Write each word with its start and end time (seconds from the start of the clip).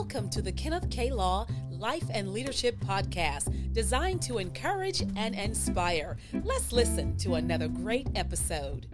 Welcome 0.00 0.30
to 0.30 0.40
the 0.40 0.52
Kenneth 0.52 0.90
K. 0.90 1.10
Law 1.10 1.44
Life 1.70 2.04
and 2.10 2.32
Leadership 2.32 2.78
Podcast, 2.78 3.72
designed 3.72 4.22
to 4.22 4.38
encourage 4.38 5.00
and 5.16 5.34
inspire. 5.34 6.16
Let's 6.44 6.70
listen 6.70 7.16
to 7.16 7.34
another 7.34 7.66
great 7.66 8.06
episode. 8.14 8.86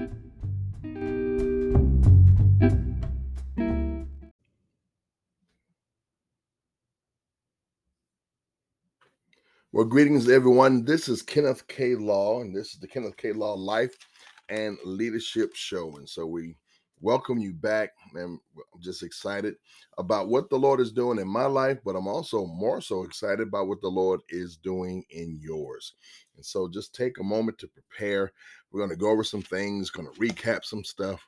Well, 9.73 9.85
greetings, 9.85 10.31
everyone. 10.31 10.87
This 10.87 11.11
is 11.11 11.21
Kenneth 11.21 11.69
K. 11.69 11.97
Law, 11.97 12.41
and 12.41 12.57
this 12.57 12.73
is 12.73 12.81
the 12.81 12.89
Kenneth 12.89 13.19
K. 13.19 13.35
Law 13.35 13.53
Life 13.53 13.95
and 14.49 14.79
Leadership 14.87 15.55
Show. 15.55 15.99
And 15.99 16.09
so 16.09 16.25
we 16.25 16.57
welcome 17.05 17.39
you 17.39 17.53
back. 17.53 17.91
And 18.15 18.41
I'm 18.57 18.81
just 18.81 19.03
excited 19.03 19.57
about 19.99 20.29
what 20.29 20.49
the 20.49 20.57
Lord 20.57 20.81
is 20.81 20.91
doing 20.91 21.19
in 21.19 21.29
my 21.29 21.45
life, 21.45 21.77
but 21.85 21.97
I'm 21.97 22.09
also 22.09 22.47
more 22.47 22.81
so 22.81 23.05
excited 23.05 23.47
about 23.47 23.69
what 23.69 23.83
the 23.83 23.89
Lord 23.89 24.21
is 24.31 24.57
doing 24.57 25.05
in 25.11 25.39
yours. 25.39 25.93
And 26.37 26.45
so 26.45 26.67
just 26.67 26.95
take 26.95 27.19
a 27.21 27.23
moment 27.25 27.59
to 27.59 27.69
prepare. 27.69 28.33
We're 28.73 28.81
going 28.81 28.91
to 28.91 28.97
go 28.97 29.11
over 29.11 29.23
some 29.23 29.43
things, 29.43 29.91
going 29.91 30.09
to 30.11 30.19
recap 30.19 30.65
some 30.65 30.83
stuff. 30.83 31.21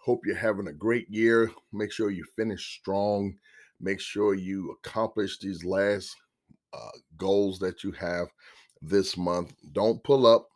Hope 0.00 0.20
you're 0.24 0.36
having 0.36 0.68
a 0.68 0.72
great 0.72 1.10
year. 1.10 1.50
Make 1.72 1.90
sure 1.90 2.10
you 2.10 2.24
finish 2.36 2.78
strong. 2.78 3.34
Make 3.80 4.00
sure 4.00 4.34
you 4.34 4.76
accomplish 4.84 5.38
these 5.40 5.64
last 5.64 6.14
uh, 6.72 6.98
goals 7.16 7.58
that 7.58 7.82
you 7.82 7.90
have 7.92 8.28
this 8.80 9.16
month. 9.16 9.54
Don't 9.72 10.02
pull 10.04 10.24
up 10.24 10.46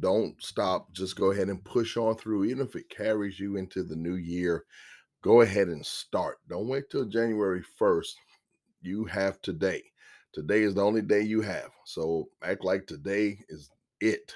don't 0.00 0.40
stop. 0.42 0.92
Just 0.92 1.16
go 1.16 1.30
ahead 1.30 1.48
and 1.48 1.62
push 1.64 1.96
on 1.96 2.16
through. 2.16 2.44
Even 2.44 2.66
if 2.66 2.76
it 2.76 2.90
carries 2.90 3.38
you 3.38 3.56
into 3.56 3.82
the 3.82 3.96
new 3.96 4.14
year, 4.14 4.64
go 5.22 5.40
ahead 5.40 5.68
and 5.68 5.84
start. 5.84 6.38
Don't 6.48 6.68
wait 6.68 6.90
till 6.90 7.04
January 7.04 7.62
1st. 7.80 8.14
You 8.80 9.04
have 9.06 9.40
today. 9.42 9.82
Today 10.32 10.62
is 10.62 10.74
the 10.74 10.84
only 10.84 11.02
day 11.02 11.22
you 11.22 11.40
have. 11.40 11.70
So 11.84 12.28
act 12.42 12.64
like 12.64 12.86
today 12.86 13.38
is 13.48 13.70
it 14.00 14.34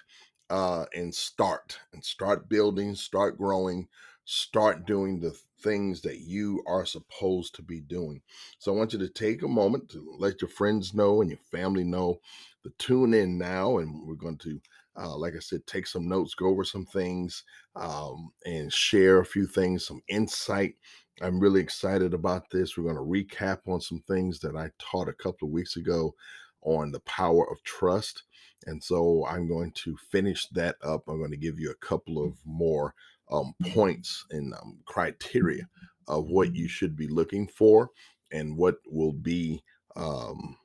uh, 0.51 0.87
and 0.95 1.15
start 1.15 1.79
and 1.93 2.05
start 2.05 2.49
building, 2.49 2.95
start 2.95 3.39
growing, 3.39 3.89
start 4.25 4.87
doing 4.87 5.21
the 5.21 5.37
things 5.63 6.01
that 6.03 6.19
you 6.19 6.63
are 6.67 6.85
supposed 6.85 7.55
to 7.55 7.63
be 7.63 7.81
doing. 7.81 8.21
So 8.59 8.73
I 8.73 8.77
want 8.77 8.93
you 8.93 8.99
to 8.99 9.09
take 9.09 9.43
a 9.43 9.49
moment 9.49 9.89
to 9.91 10.15
let 10.19 10.43
your 10.43 10.49
friends 10.49 10.93
know 10.93 11.21
and 11.21 11.31
your 11.31 11.41
family 11.51 11.85
know 11.85 12.21
to 12.65 12.73
tune 12.79 13.15
in 13.15 13.39
now, 13.39 13.79
and 13.79 14.07
we're 14.07 14.15
going 14.15 14.39
to 14.39 14.61
uh, 14.97 15.17
like 15.17 15.35
I 15.35 15.41
said, 15.41 15.67
take 15.67 15.87
some 15.87 16.09
notes, 16.09 16.35
go 16.35 16.47
over 16.47 16.65
some 16.65 16.87
things, 16.87 17.45
um, 17.77 18.31
and 18.45 18.73
share 18.73 19.21
a 19.21 19.25
few 19.25 19.47
things, 19.47 19.87
some 19.87 20.03
insight. 20.09 20.75
I'm 21.21 21.41
really 21.41 21.61
excited 21.61 22.15
about 22.15 22.51
this. 22.51 22.77
We're 22.77 22.93
going 22.93 22.97
to 22.97 23.37
recap 23.37 23.61
on 23.67 23.81
some 23.81 24.03
things 24.07 24.39
that 24.41 24.57
I 24.57 24.71
taught 24.79 25.09
a 25.09 25.15
couple 25.15 25.49
of 25.49 25.53
weeks 25.53 25.77
ago 25.77 26.15
on 26.63 26.91
the 26.93 27.01
power 27.01 27.51
of 27.51 27.63
trust. 27.65 28.25
And 28.67 28.83
so 28.83 29.27
I'm 29.27 29.49
going 29.49 29.73
to 29.85 29.97
finish 30.11 30.47
that 30.49 30.77
up. 30.83 31.03
I'm 31.09 31.19
going 31.19 31.31
to 31.33 31.37
give 31.37 31.59
you 31.59 31.71
a 31.71 31.87
couple 31.87 32.25
of 32.25 32.35
more 32.45 32.95
um, 33.31 33.55
points 33.73 34.25
and 34.31 34.55
um, 34.55 34.79
criteria 34.85 35.69
of 36.09 36.29
what 36.29 36.55
you 36.55 36.69
should 36.69 36.97
be 36.97 37.09
looking 37.09 37.49
for 37.49 37.91
and 38.31 38.57
what 38.57 38.77
will 38.87 39.13
be 39.13 39.63
um, 39.97 40.57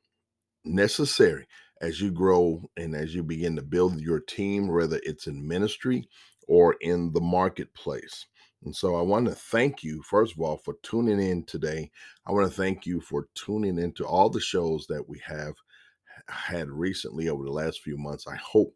necessary 0.64 1.48
as 1.82 2.02
you 2.02 2.12
grow 2.12 2.70
and 2.78 2.96
as 2.96 3.14
you 3.14 3.24
begin 3.24 3.56
to 3.56 3.62
build 3.62 4.00
your 4.00 4.20
team, 4.20 4.68
whether 4.68 5.00
it's 5.04 5.28
in 5.28 5.48
ministry 5.48 6.08
or 6.48 6.76
in 6.82 7.12
the 7.14 7.22
marketplace. 7.22 8.26
And 8.64 8.76
so 8.76 8.96
I 8.96 9.02
want 9.02 9.28
to 9.28 9.36
thank 9.36 9.84
you, 9.84 10.02
first 10.02 10.34
of 10.34 10.42
all, 10.42 10.58
for 10.58 10.76
tuning 10.82 11.22
in 11.22 11.46
today. 11.46 11.92
I 12.26 12.32
want 12.32 12.50
to 12.50 12.56
thank 12.56 12.86
you 12.86 13.00
for 13.02 13.28
tuning 13.36 13.78
into 13.78 14.06
all 14.06 14.30
the 14.30 14.40
shows 14.40 14.88
that 14.88 15.08
we 15.08 15.22
have 15.26 15.54
had 16.28 16.70
recently 16.70 17.30
over 17.30 17.44
the 17.44 17.52
last 17.52 17.82
few 17.82 17.98
months. 17.98 18.28
I 18.28 18.36
hope 18.36 18.74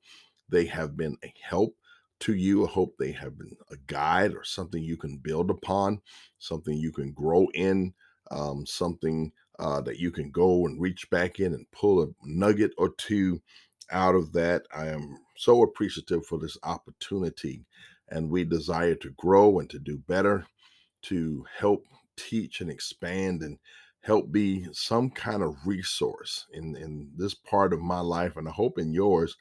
they 0.49 0.65
have 0.65 0.95
been 0.95 1.17
a 1.23 1.33
help 1.41 1.75
to 2.21 2.35
you. 2.35 2.65
I 2.65 2.69
hope 2.69 2.95
they 2.97 3.11
have 3.13 3.37
been 3.37 3.55
a 3.71 3.77
guide 3.87 4.33
or 4.33 4.43
something 4.43 4.83
you 4.83 4.97
can 4.97 5.17
build 5.17 5.49
upon, 5.49 6.01
something 6.37 6.77
you 6.77 6.91
can 6.91 7.11
grow 7.13 7.47
in, 7.53 7.93
um, 8.29 8.65
something 8.65 9.31
uh, 9.59 9.81
that 9.81 9.99
you 9.99 10.11
can 10.11 10.31
go 10.31 10.65
and 10.65 10.81
reach 10.81 11.09
back 11.09 11.39
in 11.39 11.53
and 11.53 11.69
pull 11.71 12.03
a 12.03 12.07
nugget 12.23 12.71
or 12.77 12.89
two 12.97 13.41
out 13.91 14.15
of 14.15 14.31
that. 14.33 14.63
I 14.75 14.87
am 14.87 15.17
so 15.37 15.63
appreciative 15.63 16.25
for 16.25 16.39
this 16.39 16.57
opportunity, 16.63 17.65
and 18.09 18.29
we 18.29 18.43
desire 18.43 18.95
to 18.95 19.11
grow 19.11 19.59
and 19.59 19.69
to 19.69 19.79
do 19.79 19.97
better, 19.97 20.45
to 21.03 21.45
help 21.57 21.83
teach 22.17 22.61
and 22.61 22.69
expand 22.69 23.41
and 23.41 23.57
help 24.01 24.31
be 24.31 24.67
some 24.71 25.09
kind 25.09 25.43
of 25.43 25.55
resource 25.65 26.47
in, 26.53 26.75
in 26.75 27.11
this 27.15 27.33
part 27.33 27.73
of 27.73 27.81
my 27.81 27.99
life, 27.99 28.37
and 28.37 28.47
I 28.47 28.51
hope 28.51 28.79
in 28.79 28.93
yours. 28.93 29.37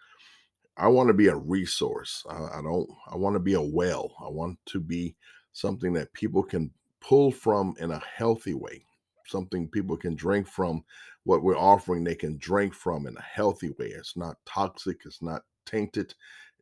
I 0.76 0.88
want 0.88 1.08
to 1.08 1.14
be 1.14 1.26
a 1.26 1.36
resource. 1.36 2.24
I, 2.28 2.58
I 2.58 2.62
don't, 2.62 2.88
I 3.10 3.16
want 3.16 3.34
to 3.34 3.40
be 3.40 3.54
a 3.54 3.60
well. 3.60 4.12
I 4.24 4.28
want 4.28 4.58
to 4.66 4.80
be 4.80 5.14
something 5.52 5.92
that 5.94 6.12
people 6.12 6.42
can 6.42 6.70
pull 7.00 7.30
from 7.30 7.74
in 7.78 7.90
a 7.90 8.02
healthy 8.16 8.54
way 8.54 8.84
something 9.30 9.68
people 9.68 9.96
can 9.96 10.14
drink 10.14 10.46
from 10.46 10.82
what 11.24 11.42
we're 11.42 11.58
offering 11.58 12.04
they 12.04 12.14
can 12.14 12.36
drink 12.38 12.74
from 12.74 13.06
in 13.06 13.16
a 13.16 13.22
healthy 13.22 13.70
way. 13.78 13.86
It's 13.86 14.16
not 14.16 14.36
toxic 14.46 15.02
it's 15.04 15.22
not 15.22 15.42
tainted 15.66 16.14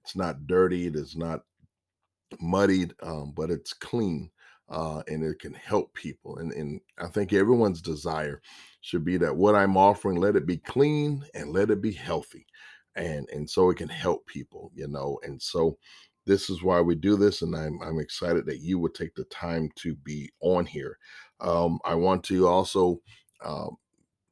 it's 0.03 0.17
not 0.17 0.47
dirty 0.47 0.87
it 0.87 0.97
is 0.97 1.17
not 1.17 1.43
muddied 2.41 2.95
um, 3.03 3.33
but 3.35 3.51
it's 3.51 3.73
clean 3.73 4.31
uh, 4.69 5.03
and 5.09 5.25
it 5.25 5.39
can 5.39 5.55
help 5.55 5.93
people 5.95 6.39
and, 6.39 6.53
and 6.53 6.81
i 6.99 7.07
think 7.07 7.33
everyone's 7.33 7.81
desire 7.81 8.41
should 8.81 9.05
be 9.05 9.17
that 9.17 9.35
what 9.35 9.55
i'm 9.55 9.77
offering 9.77 10.17
let 10.17 10.37
it 10.37 10.47
be 10.47 10.59
clean 10.59 11.25
and 11.35 11.53
let 11.53 11.71
it 11.71 11.81
be 11.81 11.93
healthy 11.93 12.47
and 12.97 13.29
and 13.31 13.49
so 13.49 13.71
it 13.71 13.77
can 13.77 13.89
help 13.89 14.27
people 14.27 14.71
you 14.75 14.87
know 14.89 15.19
and 15.23 15.41
so 15.41 15.77
this 16.27 16.51
is 16.51 16.63
why 16.63 16.81
we 16.81 16.95
do 16.95 17.17
this 17.17 17.43
and 17.43 17.57
i'm, 17.57 17.81
I'm 17.83 17.99
excited 17.99 18.45
that 18.47 18.61
you 18.61 18.79
would 18.79 18.95
take 18.95 19.15
the 19.15 19.25
time 19.25 19.71
to 19.77 19.95
be 19.95 20.31
on 20.41 20.67
here 20.67 20.99
um, 21.41 21.81
I 21.85 21.95
want 21.97 22.25
to 22.27 22.49
also 22.49 23.01
uh, 23.45 23.69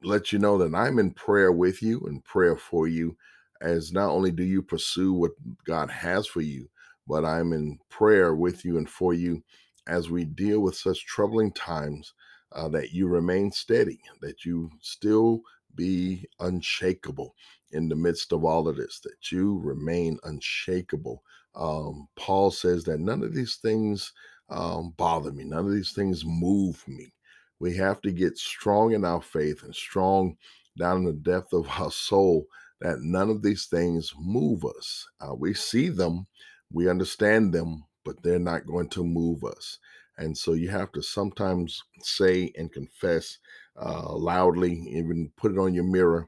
let 0.03 0.33
you 0.33 0.39
know 0.39 0.59
that 0.59 0.75
I'm 0.75 0.99
in 0.99 1.11
prayer 1.11 1.51
with 1.51 1.83
you 1.83 2.01
and 2.07 2.25
prayer 2.25 2.57
for 2.57 2.87
you, 2.87 3.17
as 3.61 3.93
not 3.93 4.11
only 4.11 4.31
do 4.31 4.45
you 4.45 4.63
pursue 4.63 5.13
what 5.13 5.33
God 5.65 5.91
has 5.91 6.27
for 6.27 6.41
you, 6.41 6.69
but 7.07 7.25
I'm 7.25 7.53
in 7.53 7.79
prayer 7.89 8.35
with 8.35 8.65
you 8.65 8.79
and 8.79 8.89
for 8.89 9.13
you 9.13 9.43
as 9.87 10.09
we 10.11 10.25
deal 10.25 10.61
with 10.61 10.77
such 10.77 11.05
troubling 11.07 11.51
times 11.53 12.13
uh, 12.53 12.69
that 12.69 12.93
you 12.93 13.09
remain 13.09 13.51
steady, 13.51 13.99
that 14.21 14.45
you 14.45 14.71
still 14.81 15.41
be 15.75 16.25
unshakable 16.41 17.35
in 17.73 17.89
the 17.89 17.97
midst 17.97 18.33
of 18.33 18.45
all 18.45 18.69
of 18.69 18.77
this, 18.77 19.01
that 19.01 19.31
you 19.33 19.59
remain 19.63 20.19
unshakable. 20.25 21.23
Um, 21.55 22.07
Paul 22.15 22.51
says 22.51 22.85
that 22.85 23.01
none 23.01 23.23
of 23.23 23.35
these 23.35 23.57
things 23.57 24.13
um, 24.49 24.93
bother 24.97 25.31
me. 25.31 25.43
None 25.43 25.65
of 25.65 25.71
these 25.73 25.91
things 25.91 26.23
move 26.25 26.83
me. 26.87 27.13
We 27.59 27.75
have 27.77 28.01
to 28.01 28.11
get 28.11 28.37
strong 28.37 28.93
in 28.93 29.03
our 29.03 29.21
faith 29.21 29.63
and 29.63 29.75
strong 29.75 30.37
down 30.77 30.97
in 30.97 31.05
the 31.05 31.13
depth 31.13 31.53
of 31.53 31.67
our 31.79 31.91
soul 31.91 32.45
that 32.81 33.01
none 33.01 33.29
of 33.29 33.41
these 33.41 33.65
things 33.65 34.13
move 34.19 34.63
us. 34.65 35.07
Uh, 35.19 35.33
we 35.33 35.53
see 35.53 35.89
them, 35.89 36.27
we 36.71 36.89
understand 36.89 37.53
them, 37.53 37.83
but 38.05 38.21
they're 38.21 38.39
not 38.39 38.67
going 38.67 38.89
to 38.89 39.03
move 39.03 39.43
us. 39.43 39.79
And 40.17 40.37
so 40.37 40.53
you 40.53 40.69
have 40.69 40.91
to 40.93 41.01
sometimes 41.01 41.83
say 42.01 42.51
and 42.57 42.71
confess 42.71 43.37
uh, 43.79 44.13
loudly, 44.15 44.73
even 44.89 45.31
put 45.37 45.51
it 45.51 45.59
on 45.59 45.73
your 45.73 45.83
mirror. 45.83 46.27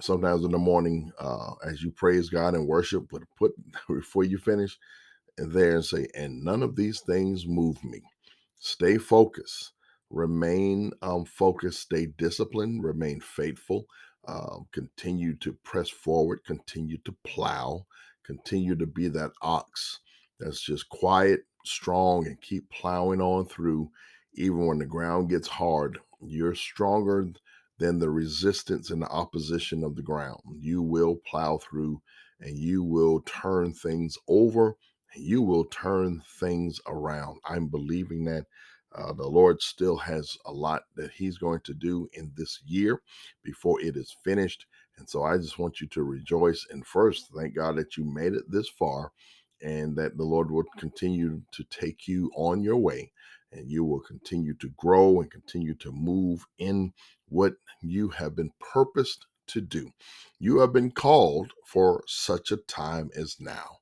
Sometimes 0.00 0.44
in 0.44 0.50
the 0.50 0.58
morning, 0.58 1.12
uh, 1.20 1.52
as 1.64 1.82
you 1.82 1.90
praise 1.92 2.28
God 2.28 2.54
and 2.54 2.66
worship, 2.66 3.06
but 3.10 3.22
put 3.36 3.52
before 3.88 4.24
you 4.24 4.38
finish, 4.38 4.76
there 5.36 5.76
and 5.76 5.84
say, 5.84 6.06
and 6.14 6.42
none 6.44 6.62
of 6.62 6.76
these 6.76 7.00
things 7.00 7.46
move 7.46 7.82
me. 7.84 8.02
Stay 8.58 8.98
focused, 8.98 9.72
remain 10.10 10.92
um, 11.02 11.24
focused, 11.24 11.80
stay 11.80 12.06
disciplined, 12.06 12.84
remain 12.84 13.20
faithful, 13.20 13.86
um, 14.26 14.66
continue 14.72 15.36
to 15.36 15.52
press 15.64 15.88
forward, 15.90 16.44
continue 16.44 16.98
to 17.04 17.14
plow, 17.24 17.86
continue 18.24 18.74
to 18.76 18.86
be 18.86 19.08
that 19.08 19.32
ox 19.42 20.00
that's 20.40 20.60
just 20.60 20.88
quiet, 20.88 21.44
strong, 21.64 22.26
and 22.26 22.40
keep 22.40 22.68
plowing 22.70 23.20
on 23.20 23.46
through, 23.46 23.90
even 24.34 24.66
when 24.66 24.78
the 24.78 24.86
ground 24.86 25.30
gets 25.30 25.48
hard. 25.48 25.98
You're 26.20 26.54
stronger 26.54 27.28
than 27.78 27.98
the 27.98 28.10
resistance 28.10 28.90
and 28.90 29.02
the 29.02 29.08
opposition 29.08 29.84
of 29.84 29.94
the 29.96 30.02
ground. 30.02 30.40
You 30.58 30.82
will 30.82 31.16
plow 31.28 31.58
through 31.58 32.00
and 32.40 32.56
you 32.58 32.82
will 32.82 33.20
turn 33.20 33.72
things 33.72 34.16
over 34.28 34.76
you 35.16 35.42
will 35.42 35.64
turn 35.66 36.22
things 36.40 36.80
around. 36.86 37.38
I'm 37.46 37.68
believing 37.68 38.24
that 38.26 38.46
uh, 38.94 39.12
the 39.12 39.26
Lord 39.26 39.60
still 39.62 39.96
has 39.98 40.36
a 40.46 40.52
lot 40.52 40.82
that 40.96 41.12
He's 41.12 41.38
going 41.38 41.60
to 41.64 41.74
do 41.74 42.08
in 42.14 42.32
this 42.36 42.60
year 42.66 43.02
before 43.44 43.80
it 43.80 43.96
is 43.96 44.16
finished. 44.24 44.66
And 44.98 45.08
so 45.08 45.24
I 45.24 45.36
just 45.38 45.58
want 45.58 45.80
you 45.80 45.88
to 45.88 46.02
rejoice 46.04 46.66
and 46.70 46.86
first 46.86 47.30
thank 47.36 47.56
God 47.56 47.76
that 47.76 47.96
you 47.96 48.04
made 48.04 48.34
it 48.34 48.44
this 48.50 48.68
far 48.68 49.12
and 49.62 49.96
that 49.96 50.16
the 50.16 50.24
Lord 50.24 50.50
will 50.50 50.64
continue 50.78 51.42
to 51.52 51.64
take 51.64 52.06
you 52.06 52.30
on 52.36 52.62
your 52.62 52.76
way 52.76 53.10
and 53.52 53.70
you 53.70 53.84
will 53.84 54.00
continue 54.00 54.54
to 54.54 54.70
grow 54.76 55.20
and 55.20 55.30
continue 55.30 55.74
to 55.76 55.92
move 55.92 56.46
in 56.58 56.92
what 57.28 57.54
you 57.80 58.08
have 58.10 58.36
been 58.36 58.50
purposed 58.60 59.26
to 59.48 59.60
do. 59.60 59.90
You 60.38 60.60
have 60.60 60.72
been 60.72 60.90
called 60.90 61.52
for 61.66 62.02
such 62.06 62.50
a 62.52 62.56
time 62.56 63.10
as 63.16 63.36
now. 63.40 63.78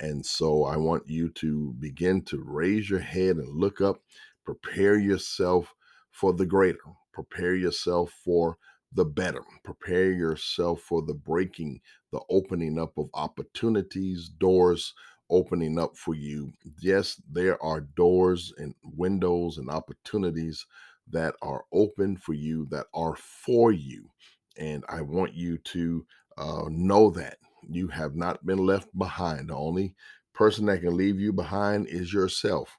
And 0.00 0.24
so 0.24 0.64
I 0.64 0.76
want 0.76 1.08
you 1.08 1.30
to 1.30 1.74
begin 1.78 2.22
to 2.26 2.42
raise 2.44 2.90
your 2.90 3.00
head 3.00 3.36
and 3.36 3.48
look 3.48 3.80
up, 3.80 4.00
prepare 4.44 4.98
yourself 4.98 5.74
for 6.10 6.32
the 6.32 6.46
greater, 6.46 6.78
prepare 7.12 7.54
yourself 7.54 8.12
for 8.24 8.56
the 8.92 9.04
better, 9.04 9.42
prepare 9.64 10.12
yourself 10.12 10.80
for 10.80 11.02
the 11.02 11.14
breaking, 11.14 11.80
the 12.12 12.20
opening 12.30 12.78
up 12.78 12.96
of 12.98 13.08
opportunities, 13.14 14.28
doors 14.28 14.94
opening 15.30 15.78
up 15.78 15.96
for 15.96 16.14
you. 16.14 16.52
Yes, 16.80 17.20
there 17.30 17.62
are 17.62 17.80
doors 17.80 18.52
and 18.58 18.74
windows 18.82 19.58
and 19.58 19.68
opportunities 19.68 20.64
that 21.10 21.34
are 21.42 21.64
open 21.72 22.16
for 22.16 22.34
you, 22.34 22.66
that 22.70 22.86
are 22.94 23.16
for 23.16 23.72
you. 23.72 24.08
And 24.56 24.84
I 24.88 25.02
want 25.02 25.34
you 25.34 25.58
to 25.58 26.06
uh, 26.38 26.64
know 26.68 27.10
that 27.10 27.38
you 27.70 27.88
have 27.88 28.14
not 28.14 28.44
been 28.44 28.64
left 28.64 28.96
behind. 28.96 29.48
The 29.48 29.56
only 29.56 29.94
person 30.34 30.66
that 30.66 30.80
can 30.80 30.96
leave 30.96 31.18
you 31.18 31.32
behind 31.32 31.88
is 31.88 32.12
yourself. 32.12 32.76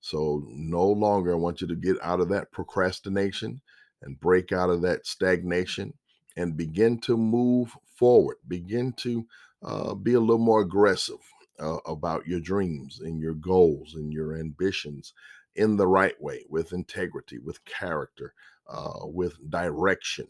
So 0.00 0.44
no 0.48 0.86
longer 0.86 1.32
I 1.32 1.36
want 1.36 1.60
you 1.60 1.66
to 1.68 1.76
get 1.76 1.96
out 2.02 2.20
of 2.20 2.28
that 2.30 2.52
procrastination 2.52 3.60
and 4.02 4.20
break 4.20 4.52
out 4.52 4.70
of 4.70 4.82
that 4.82 5.06
stagnation 5.06 5.94
and 6.36 6.56
begin 6.56 6.98
to 7.00 7.16
move 7.16 7.76
forward. 7.96 8.36
Begin 8.46 8.92
to 8.98 9.26
uh, 9.62 9.94
be 9.94 10.14
a 10.14 10.20
little 10.20 10.38
more 10.38 10.60
aggressive 10.60 11.18
uh, 11.58 11.78
about 11.86 12.26
your 12.26 12.40
dreams 12.40 13.00
and 13.00 13.18
your 13.18 13.34
goals 13.34 13.94
and 13.94 14.12
your 14.12 14.36
ambitions 14.36 15.12
in 15.56 15.76
the 15.76 15.86
right 15.86 16.20
way, 16.20 16.44
with 16.50 16.72
integrity, 16.72 17.38
with 17.38 17.64
character, 17.64 18.34
uh, 18.68 19.00
with 19.02 19.38
direction, 19.50 20.28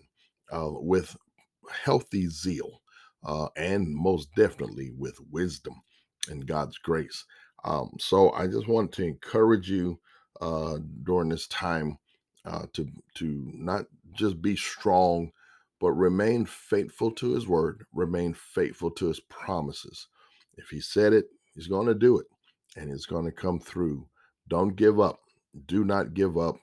uh, 0.52 0.70
with 0.70 1.16
healthy 1.84 2.28
zeal, 2.28 2.80
uh, 3.26 3.48
and 3.56 3.88
most 3.94 4.34
definitely 4.36 4.92
with 4.96 5.18
wisdom 5.30 5.74
and 6.30 6.46
God's 6.46 6.78
grace. 6.78 7.24
Um, 7.64 7.90
so 7.98 8.32
I 8.32 8.46
just 8.46 8.68
want 8.68 8.92
to 8.92 9.04
encourage 9.04 9.68
you 9.68 9.98
uh, 10.40 10.78
during 11.02 11.28
this 11.28 11.48
time 11.48 11.98
uh, 12.44 12.66
to 12.74 12.86
to 13.16 13.50
not 13.52 13.86
just 14.12 14.40
be 14.40 14.54
strong, 14.54 15.32
but 15.80 15.90
remain 15.90 16.46
faithful 16.46 17.10
to 17.12 17.34
His 17.34 17.48
word, 17.48 17.84
remain 17.92 18.32
faithful 18.32 18.90
to 18.92 19.08
His 19.08 19.20
promises. 19.20 20.06
If 20.56 20.68
He 20.68 20.80
said 20.80 21.12
it, 21.12 21.26
He's 21.54 21.66
going 21.66 21.88
to 21.88 21.94
do 21.94 22.18
it, 22.18 22.26
and 22.76 22.90
it's 22.90 23.06
going 23.06 23.24
to 23.24 23.32
come 23.32 23.58
through. 23.58 24.06
Don't 24.48 24.76
give 24.76 25.00
up. 25.00 25.18
Do 25.66 25.84
not 25.84 26.14
give 26.14 26.38
up. 26.38 26.56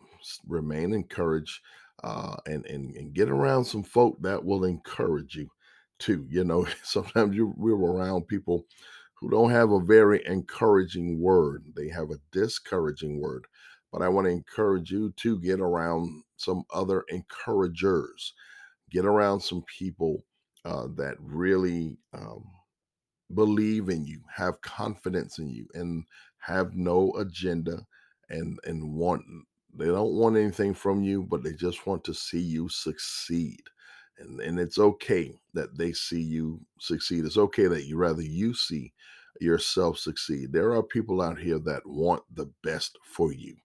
Remain 0.47 0.93
encouraged, 0.93 1.59
uh, 2.01 2.37
and 2.45 2.65
and 2.67 2.95
and 2.95 3.13
get 3.13 3.29
around 3.29 3.65
some 3.65 3.83
folk 3.83 4.15
that 4.21 4.45
will 4.45 4.63
encourage 4.63 5.35
you 5.35 5.49
too. 6.03 6.25
You 6.29 6.43
know, 6.43 6.67
sometimes 6.83 7.35
you 7.35 7.53
we're 7.57 7.75
around 7.75 8.27
people 8.27 8.65
who 9.19 9.29
don't 9.29 9.51
have 9.51 9.71
a 9.71 9.79
very 9.79 10.21
encouraging 10.25 11.21
word. 11.21 11.65
They 11.75 11.89
have 11.89 12.11
a 12.11 12.19
discouraging 12.31 13.21
word. 13.21 13.45
But 13.91 14.01
I 14.01 14.09
want 14.09 14.25
to 14.25 14.31
encourage 14.31 14.91
you 14.91 15.13
to 15.17 15.39
get 15.39 15.59
around 15.59 16.23
some 16.37 16.63
other 16.73 17.03
encouragers. 17.09 18.33
Get 18.91 19.05
around 19.05 19.41
some 19.41 19.63
people 19.77 20.25
uh, 20.65 20.87
that 20.97 21.15
really 21.19 21.97
um, 22.13 22.45
believe 23.33 23.89
in 23.89 24.05
you, 24.05 24.21
have 24.35 24.61
confidence 24.61 25.39
in 25.39 25.49
you, 25.49 25.67
and 25.73 26.05
have 26.39 26.75
no 26.75 27.13
agenda 27.17 27.85
and 28.29 28.59
and 28.65 28.93
want 28.93 29.23
they 29.75 29.85
don't 29.85 30.13
want 30.13 30.37
anything 30.37 30.73
from 30.73 31.03
you, 31.03 31.23
but 31.23 31.43
they 31.43 31.53
just 31.53 31.87
want 31.87 32.03
to 32.05 32.13
see 32.13 32.39
you 32.39 32.69
succeed 32.69 33.61
and, 34.23 34.39
and 34.41 34.59
it's 34.59 34.79
okay 34.79 35.39
that 35.53 35.77
they 35.77 35.93
see 35.93 36.21
you 36.21 36.61
succeed. 36.79 37.25
It's 37.25 37.37
okay 37.37 37.67
that 37.67 37.85
you 37.85 37.97
rather 37.97 38.21
you 38.21 38.53
see 38.53 38.93
yourself 39.39 39.97
succeed. 39.97 40.51
There 40.51 40.73
are 40.73 40.83
people 40.83 41.21
out 41.21 41.39
here 41.39 41.59
that 41.59 41.85
want 41.85 42.23
the 42.33 42.51
best 42.63 42.97
for 43.03 43.31
you. 43.33 43.55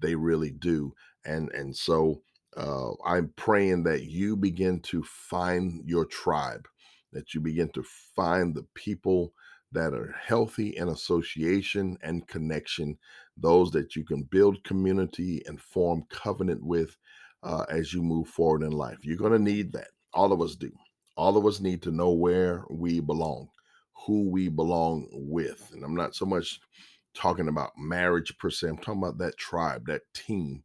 They 0.00 0.14
really 0.14 0.50
do. 0.50 0.94
And 1.24 1.50
and 1.52 1.76
so 1.76 2.22
uh, 2.56 2.92
I'm 3.04 3.32
praying 3.36 3.84
that 3.84 4.04
you 4.04 4.36
begin 4.36 4.80
to 4.80 5.02
find 5.02 5.82
your 5.84 6.06
tribe, 6.06 6.66
that 7.12 7.34
you 7.34 7.40
begin 7.40 7.68
to 7.70 7.84
find 8.14 8.54
the 8.54 8.66
people 8.74 9.32
that 9.72 9.92
are 9.92 10.14
healthy 10.24 10.76
in 10.76 10.88
association 10.88 11.98
and 12.02 12.26
connection, 12.28 12.96
those 13.36 13.70
that 13.72 13.96
you 13.96 14.04
can 14.04 14.22
build 14.22 14.62
community 14.64 15.42
and 15.46 15.60
form 15.60 16.04
covenant 16.08 16.64
with 16.64 16.96
uh, 17.42 17.64
as 17.68 17.92
you 17.92 18.02
move 18.02 18.28
forward 18.28 18.62
in 18.62 18.70
life. 18.72 18.98
You're 19.02 19.18
going 19.18 19.32
to 19.32 19.38
need 19.38 19.72
that. 19.72 19.88
All 20.16 20.32
of 20.32 20.40
us 20.42 20.56
do. 20.56 20.72
All 21.16 21.36
of 21.36 21.46
us 21.46 21.60
need 21.60 21.82
to 21.82 21.92
know 21.92 22.10
where 22.10 22.64
we 22.70 23.00
belong, 23.00 23.50
who 24.06 24.30
we 24.30 24.48
belong 24.48 25.08
with. 25.12 25.70
And 25.72 25.84
I'm 25.84 25.94
not 25.94 26.16
so 26.16 26.26
much 26.26 26.60
talking 27.14 27.48
about 27.48 27.78
marriage 27.78 28.36
per 28.38 28.50
se, 28.50 28.68
I'm 28.68 28.78
talking 28.78 29.02
about 29.02 29.18
that 29.18 29.36
tribe, 29.38 29.86
that 29.86 30.02
team, 30.14 30.64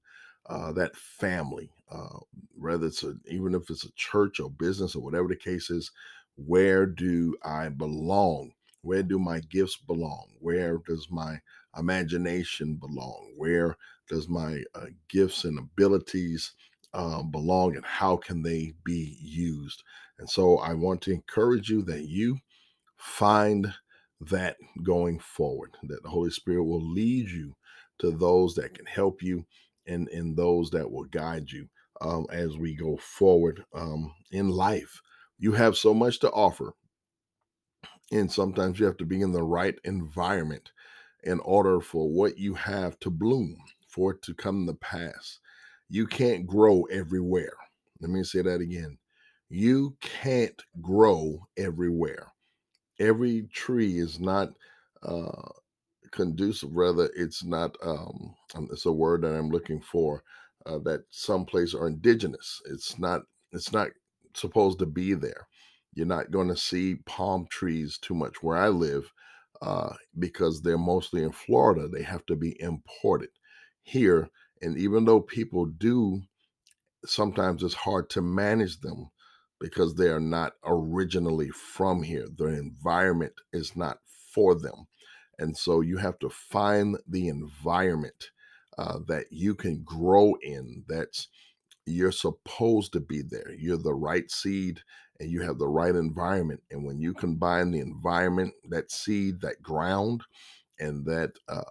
uh, 0.50 0.72
that 0.74 0.96
family. 0.96 1.70
Uh, 1.92 2.20
whether 2.58 2.88
it's 2.88 3.04
a, 3.04 3.16
even 3.28 3.54
if 3.54 3.70
it's 3.70 3.84
a 3.86 3.92
church 3.94 4.40
or 4.40 4.50
business 4.50 4.96
or 4.96 5.04
whatever 5.04 5.28
the 5.28 5.36
case 5.36 5.70
is, 5.70 5.92
where 6.38 6.86
do 6.86 7.36
I 7.44 7.70
belong? 7.70 8.54
Where 8.82 9.04
do 9.04 9.20
my 9.20 9.42
gifts 9.42 9.78
belong? 9.78 10.28
Where 10.40 10.78
does 10.88 11.10
my 11.12 11.40
imagination 11.78 12.76
belong? 12.76 13.34
Where 13.38 13.78
does 14.08 14.30
my 14.30 14.64
uh, 14.76 14.88
gifts 15.10 15.44
and 15.44 15.60
abilities 15.60 16.54
um, 16.94 17.32
belong 17.32 17.76
and 17.76 17.86
how 17.86 18.18
can 18.18 18.42
they 18.42 18.74
be 18.84 19.18
used. 19.22 19.84
And 20.20 20.30
so 20.30 20.58
I 20.58 20.74
want 20.74 21.02
to 21.04 21.12
encourage 21.12 21.70
you 21.70 21.82
that 21.84 22.08
you 22.08 22.38
find 22.98 23.74
that 24.20 24.58
going 24.84 25.20
forward, 25.20 25.76
that 25.84 26.04
the 26.04 26.10
Holy 26.10 26.30
Spirit 26.30 26.64
will 26.64 26.86
lead 26.86 27.30
you 27.30 27.56
to 28.00 28.12
those 28.12 28.56
that 28.56 28.74
can 28.74 28.86
help 28.86 29.24
you 29.24 29.46
and, 29.88 30.08
and 30.10 30.36
those 30.38 30.70
that 30.72 30.92
will 30.92 31.06
guide 31.06 31.52
you 31.52 31.68
um, 32.02 32.26
as 32.32 32.58
we 32.58 32.76
go 32.76 32.98
forward 32.98 33.64
um, 33.74 34.14
in 34.32 34.50
life. 34.50 35.02
You 35.40 35.54
have 35.54 35.76
so 35.76 35.94
much 35.94 36.20
to 36.20 36.32
offer. 36.32 36.74
And 38.12 38.32
sometimes 38.32 38.80
you 38.80 38.86
have 38.86 38.98
to 38.98 39.06
be 39.06 39.22
in 39.22 39.32
the 39.32 39.44
right 39.44 39.76
environment 39.84 40.72
in 41.24 41.40
order 41.40 41.80
for 41.80 42.10
what 42.10 42.38
you 42.38 42.54
have 42.56 43.00
to 43.00 43.10
bloom, 43.10 43.58
for 43.88 44.12
it 44.12 44.22
to 44.24 44.34
come 44.34 44.68
to 44.68 44.74
pass 44.74 45.40
you 45.92 46.08
can't 46.08 46.48
grow 46.48 46.84
everywhere. 46.84 47.52
Let 48.00 48.12
me 48.12 48.24
say 48.24 48.42
that 48.42 48.62
again. 48.62 48.98
You 49.50 49.94
can't 50.00 50.60
grow 50.82 51.46
everywhere. 51.58 52.32
Every 52.98 53.44
tree 53.54 54.00
is 54.00 54.18
not 54.18 54.52
uh, 55.04 55.50
conducive. 56.12 56.74
Rather, 56.74 57.12
it's 57.14 57.44
not. 57.44 57.76
Um, 57.84 58.34
um, 58.56 58.70
it's 58.72 58.86
a 58.86 58.92
word 58.92 59.24
that 59.24 59.36
I'm 59.36 59.50
looking 59.50 59.82
for. 59.82 60.24
Uh, 60.66 60.78
that 60.86 61.04
some 61.10 61.44
places 61.44 61.76
are 61.76 61.88
indigenous. 61.88 62.62
It's 62.70 62.98
not. 62.98 63.24
It's 63.52 63.74
not 63.74 63.90
supposed 64.34 64.80
to 64.80 64.86
be 64.86 65.14
there. 65.14 65.46
You're 65.94 66.06
not 66.06 66.32
going 66.32 66.48
to 66.48 66.56
see 66.56 66.96
palm 67.06 67.48
trees 67.52 67.98
too 67.98 68.16
much 68.16 68.42
where 68.42 68.58
I 68.58 68.70
live 68.70 69.12
uh, 69.62 69.92
because 70.20 70.62
they're 70.62 70.78
mostly 70.78 71.24
in 71.24 71.34
Florida. 71.34 71.90
They 71.90 72.04
have 72.04 72.26
to 72.28 72.38
be 72.38 72.56
imported. 72.62 73.30
Here, 73.84 74.30
and 74.62 74.78
even 74.78 75.06
though 75.06 75.22
people 75.22 75.66
do, 75.66 76.22
sometimes 77.06 77.64
it's 77.64 77.74
hard 77.74 78.10
to 78.12 78.22
manage 78.22 78.80
them 78.82 79.10
because 79.60 79.96
they 79.96 80.08
are 80.08 80.20
not 80.20 80.54
originally 80.66 81.50
from 81.50 82.04
here. 82.04 82.28
The 82.36 82.48
environment 82.48 83.34
is 83.54 83.76
not 83.76 84.00
for 84.34 84.56
them. 84.56 84.88
And 85.40 85.58
so 85.58 85.82
you 85.82 85.98
have 85.98 86.20
to 86.20 86.30
find 86.30 86.98
the 87.08 87.28
environment 87.28 88.32
uh, 88.78 89.00
that 89.08 89.26
you 89.32 89.56
can 89.56 89.84
grow 89.84 90.36
in 90.42 90.84
that's 90.88 91.28
you're 91.86 92.12
supposed 92.12 92.94
to 92.94 93.00
be 93.00 93.22
there. 93.22 93.52
You're 93.58 93.78
the 93.78 93.94
right 93.94 94.30
seed 94.30 94.82
and 95.20 95.30
you 95.30 95.42
have 95.42 95.58
the 95.58 95.68
right 95.68 95.96
environment. 95.96 96.62
And 96.72 96.86
when 96.86 97.00
you 97.00 97.14
combine 97.14 97.72
the 97.72 97.80
environment, 97.80 98.54
that 98.70 98.92
seed, 98.92 99.42
that 99.42 99.62
ground, 99.62 100.24
and 100.80 101.06
that 101.06 101.34
uh, 101.48 101.62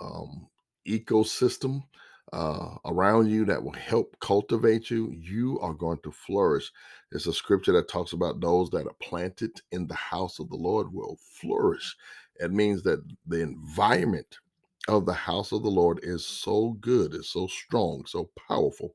um, 0.00 0.48
ecosystem, 0.86 1.82
uh, 2.32 2.76
around 2.84 3.28
you 3.28 3.44
that 3.46 3.62
will 3.62 3.72
help 3.72 4.16
cultivate 4.20 4.90
you, 4.90 5.10
you 5.12 5.58
are 5.60 5.74
going 5.74 5.98
to 6.04 6.12
flourish. 6.12 6.70
It's 7.12 7.26
a 7.26 7.32
scripture 7.32 7.72
that 7.72 7.88
talks 7.88 8.12
about 8.12 8.40
those 8.40 8.70
that 8.70 8.86
are 8.86 8.96
planted 9.02 9.60
in 9.72 9.86
the 9.86 9.94
house 9.94 10.38
of 10.38 10.48
the 10.48 10.56
Lord 10.56 10.92
will 10.92 11.18
flourish. 11.40 11.96
It 12.36 12.52
means 12.52 12.82
that 12.84 13.02
the 13.26 13.40
environment 13.40 14.38
of 14.88 15.06
the 15.06 15.12
house 15.14 15.52
of 15.52 15.62
the 15.62 15.70
Lord 15.70 16.00
is 16.02 16.24
so 16.24 16.76
good, 16.80 17.14
is 17.14 17.28
so 17.28 17.46
strong, 17.46 18.04
so 18.06 18.30
powerful 18.48 18.94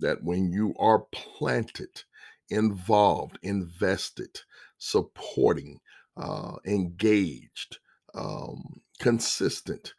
that 0.00 0.22
when 0.22 0.50
you 0.50 0.74
are 0.78 1.00
planted, 1.12 2.04
involved, 2.50 3.38
invested, 3.42 4.40
supporting, 4.78 5.80
uh, 6.16 6.56
engaged, 6.64 7.78
um, 8.14 8.80
consistent, 8.98 9.94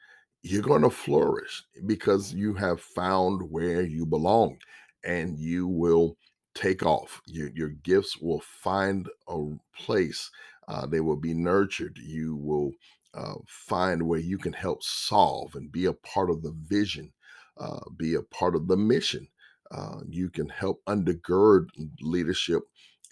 you're 0.50 0.62
going 0.62 0.84
to 0.84 0.90
flourish 0.90 1.64
because 1.86 2.34
you 2.34 2.54
have 2.54 2.80
found 2.80 3.42
where 3.52 3.82
you 3.82 4.06
belong 4.06 4.58
and 5.04 5.38
you 5.38 5.68
will 5.68 6.18
take 6.56 6.86
off. 6.86 7.22
Your, 7.28 7.50
your 7.50 7.70
gifts 7.70 8.18
will 8.18 8.42
find 8.42 9.08
a 9.28 9.46
place, 9.76 10.30
uh, 10.68 10.86
they 10.86 11.00
will 11.00 11.18
be 11.18 11.34
nurtured. 11.34 11.98
You 11.98 12.36
will 12.36 12.72
uh, 13.14 13.36
find 13.48 14.04
where 14.04 14.20
you 14.20 14.38
can 14.38 14.54
help 14.54 14.84
solve 14.84 15.56
and 15.56 15.72
be 15.72 15.86
a 15.86 15.94
part 15.94 16.30
of 16.30 16.42
the 16.42 16.56
vision, 16.68 17.12
uh, 17.58 17.80
be 17.96 18.16
a 18.16 18.22
part 18.22 18.56
of 18.56 18.68
the 18.68 18.78
mission. 18.78 19.28
Uh, 19.72 20.00
you 20.08 20.30
can 20.30 20.50
help 20.50 20.82
undergird 20.88 21.68
leadership 22.02 22.64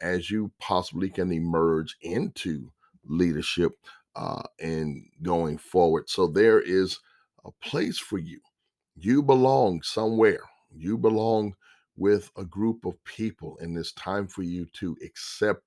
as 0.02 0.30
you 0.30 0.52
possibly 0.60 1.10
can 1.10 1.32
emerge 1.32 1.96
into 2.02 2.72
leadership 3.06 3.74
uh, 4.16 4.44
and 4.60 5.06
going 5.22 5.58
forward. 5.58 6.10
So 6.10 6.28
there 6.28 6.62
is 6.62 7.00
a 7.46 7.52
place 7.68 7.98
for 7.98 8.18
you. 8.18 8.40
You 8.96 9.22
belong 9.22 9.82
somewhere. 9.84 10.42
You 10.72 10.98
belong 10.98 11.56
with 11.96 12.30
a 12.38 12.44
group 12.44 12.86
of 12.86 13.02
people, 13.06 13.58
and 13.62 13.78
it's 13.78 13.94
time 13.94 14.28
for 14.28 14.44
you 14.44 14.66
to 14.74 14.98
accept 15.04 15.64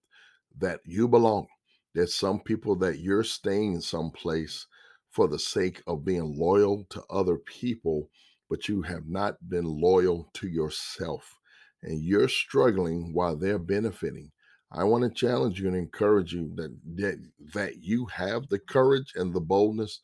that 0.58 0.80
you 0.84 1.08
belong. 1.08 1.46
There's 1.94 2.14
some 2.14 2.40
people 2.40 2.76
that 2.76 2.98
you're 2.98 3.24
staying 3.24 3.80
someplace 3.80 4.66
for 5.10 5.28
the 5.28 5.38
sake 5.38 5.82
of 5.86 6.04
being 6.04 6.36
loyal 6.36 6.84
to 6.90 7.02
other 7.10 7.38
people, 7.38 8.10
but 8.50 8.68
you 8.68 8.82
have 8.82 9.06
not 9.06 9.36
been 9.48 9.64
loyal 9.64 10.28
to 10.34 10.48
yourself. 10.48 11.38
And 11.82 12.02
you're 12.02 12.28
struggling 12.28 13.12
while 13.14 13.36
they're 13.36 13.58
benefiting. 13.58 14.30
I 14.70 14.84
want 14.84 15.04
to 15.04 15.10
challenge 15.10 15.60
you 15.60 15.68
and 15.68 15.76
encourage 15.76 16.34
you 16.34 16.52
that, 16.56 16.76
that 16.96 17.18
that 17.54 17.82
you 17.82 18.04
have 18.06 18.48
the 18.48 18.58
courage 18.58 19.12
and 19.14 19.32
the 19.32 19.40
boldness 19.40 20.00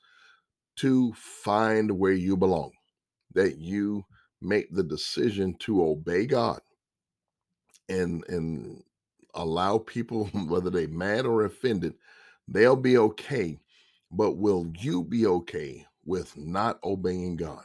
to 0.76 1.12
find 1.14 1.90
where 1.90 2.12
you 2.12 2.37
belong. 2.37 2.73
That 3.35 3.59
you 3.59 4.04
make 4.40 4.73
the 4.73 4.85
decision 4.85 5.57
to 5.61 5.85
obey 5.85 6.26
God 6.26 6.61
and 7.88 8.25
and 8.28 8.83
allow 9.35 9.78
people 9.78 10.26
whether 10.49 10.71
they 10.71 10.87
mad 10.87 11.26
or 11.26 11.45
offended, 11.45 11.95
they'll 12.49 12.76
be 12.76 12.99
okay. 12.99 13.59
But 14.12 14.33
will 14.38 14.66
you 14.78 15.04
be 15.04 15.26
okay 15.26 15.87
with 16.04 16.37
not 16.37 16.78
obeying 16.85 17.37
God? 17.37 17.64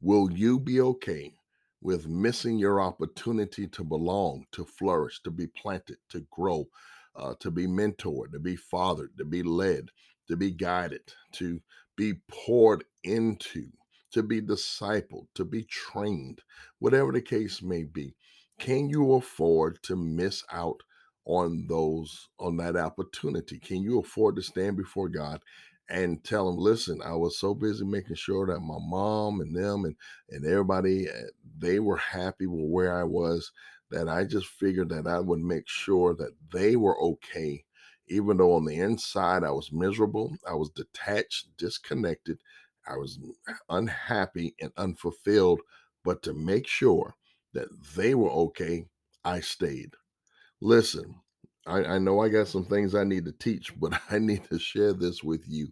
Will 0.00 0.30
you 0.30 0.60
be 0.60 0.80
okay 0.80 1.34
with 1.80 2.08
missing 2.08 2.58
your 2.58 2.80
opportunity 2.80 3.66
to 3.68 3.84
belong, 3.84 4.46
to 4.52 4.64
flourish, 4.64 5.22
to 5.22 5.30
be 5.30 5.46
planted, 5.48 5.98
to 6.10 6.26
grow, 6.30 6.68
uh, 7.16 7.34
to 7.40 7.50
be 7.50 7.66
mentored, 7.66 8.32
to 8.32 8.38
be 8.38 8.56
fathered, 8.56 9.10
to 9.18 9.24
be 9.24 9.42
led, 9.42 9.88
to 10.28 10.36
be 10.36 10.52
guided, 10.52 11.02
to 11.32 11.60
be 11.98 12.14
poured 12.30 12.84
into, 13.02 13.66
to 14.12 14.22
be 14.22 14.40
discipled, 14.40 15.26
to 15.34 15.44
be 15.44 15.64
trained, 15.64 16.40
whatever 16.78 17.12
the 17.12 17.20
case 17.20 17.60
may 17.60 17.84
be. 17.84 18.14
Can 18.60 18.88
you 18.88 19.14
afford 19.14 19.82
to 19.84 19.96
miss 19.96 20.44
out 20.52 20.82
on 21.26 21.66
those 21.68 22.28
on 22.38 22.56
that 22.58 22.76
opportunity? 22.76 23.58
Can 23.58 23.82
you 23.82 23.98
afford 23.98 24.36
to 24.36 24.42
stand 24.42 24.78
before 24.78 25.10
God 25.10 25.42
and 25.90 26.22
tell 26.24 26.48
him, 26.48 26.56
listen, 26.56 27.00
I 27.04 27.14
was 27.14 27.38
so 27.38 27.54
busy 27.54 27.84
making 27.84 28.16
sure 28.16 28.46
that 28.46 28.60
my 28.60 28.78
mom 28.80 29.40
and 29.40 29.56
them 29.56 29.84
and 29.84 29.96
and 30.30 30.46
everybody 30.46 31.08
eh, 31.08 31.22
they 31.58 31.80
were 31.80 31.98
happy 31.98 32.46
with 32.46 32.70
where 32.70 32.96
I 32.96 33.04
was 33.04 33.52
that 33.90 34.08
I 34.08 34.24
just 34.24 34.46
figured 34.46 34.90
that 34.90 35.06
I 35.08 35.18
would 35.18 35.40
make 35.40 35.68
sure 35.68 36.14
that 36.14 36.32
they 36.52 36.76
were 36.76 37.00
okay 37.02 37.64
even 38.10 38.36
though 38.36 38.54
on 38.54 38.64
the 38.64 38.76
inside 38.76 39.44
I 39.44 39.50
was 39.50 39.72
miserable, 39.72 40.34
I 40.48 40.54
was 40.54 40.70
detached, 40.70 41.48
disconnected, 41.56 42.38
I 42.86 42.96
was 42.96 43.18
unhappy 43.68 44.54
and 44.60 44.72
unfulfilled, 44.76 45.60
but 46.04 46.22
to 46.22 46.32
make 46.32 46.66
sure 46.66 47.14
that 47.54 47.68
they 47.94 48.14
were 48.14 48.30
okay, 48.30 48.86
I 49.24 49.40
stayed. 49.40 49.94
Listen, 50.60 51.14
I, 51.66 51.84
I 51.84 51.98
know 51.98 52.20
I 52.20 52.28
got 52.28 52.48
some 52.48 52.64
things 52.64 52.94
I 52.94 53.04
need 53.04 53.24
to 53.26 53.32
teach, 53.32 53.78
but 53.78 54.00
I 54.10 54.18
need 54.18 54.44
to 54.50 54.58
share 54.58 54.92
this 54.92 55.22
with 55.22 55.44
you. 55.46 55.68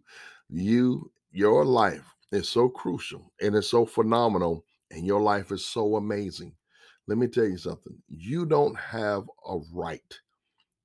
You, 0.49 1.11
your 1.33 1.65
life 1.65 2.15
is 2.33 2.49
so 2.49 2.69
crucial 2.69 3.33
and 3.41 3.55
it's 3.55 3.71
so 3.71 3.87
phenomenal, 3.87 4.65
and 4.91 5.07
your 5.07 5.21
life 5.21 5.51
is 5.51 5.65
so 5.65 5.97
amazing. 5.97 6.55
Let 7.09 7.19
me 7.19 7.29
tell 7.29 7.47
you 7.47 7.59
something. 7.59 7.97
You 8.09 8.47
don't 8.47 8.79
have 8.79 9.25
a 9.49 9.59
right 9.73 10.21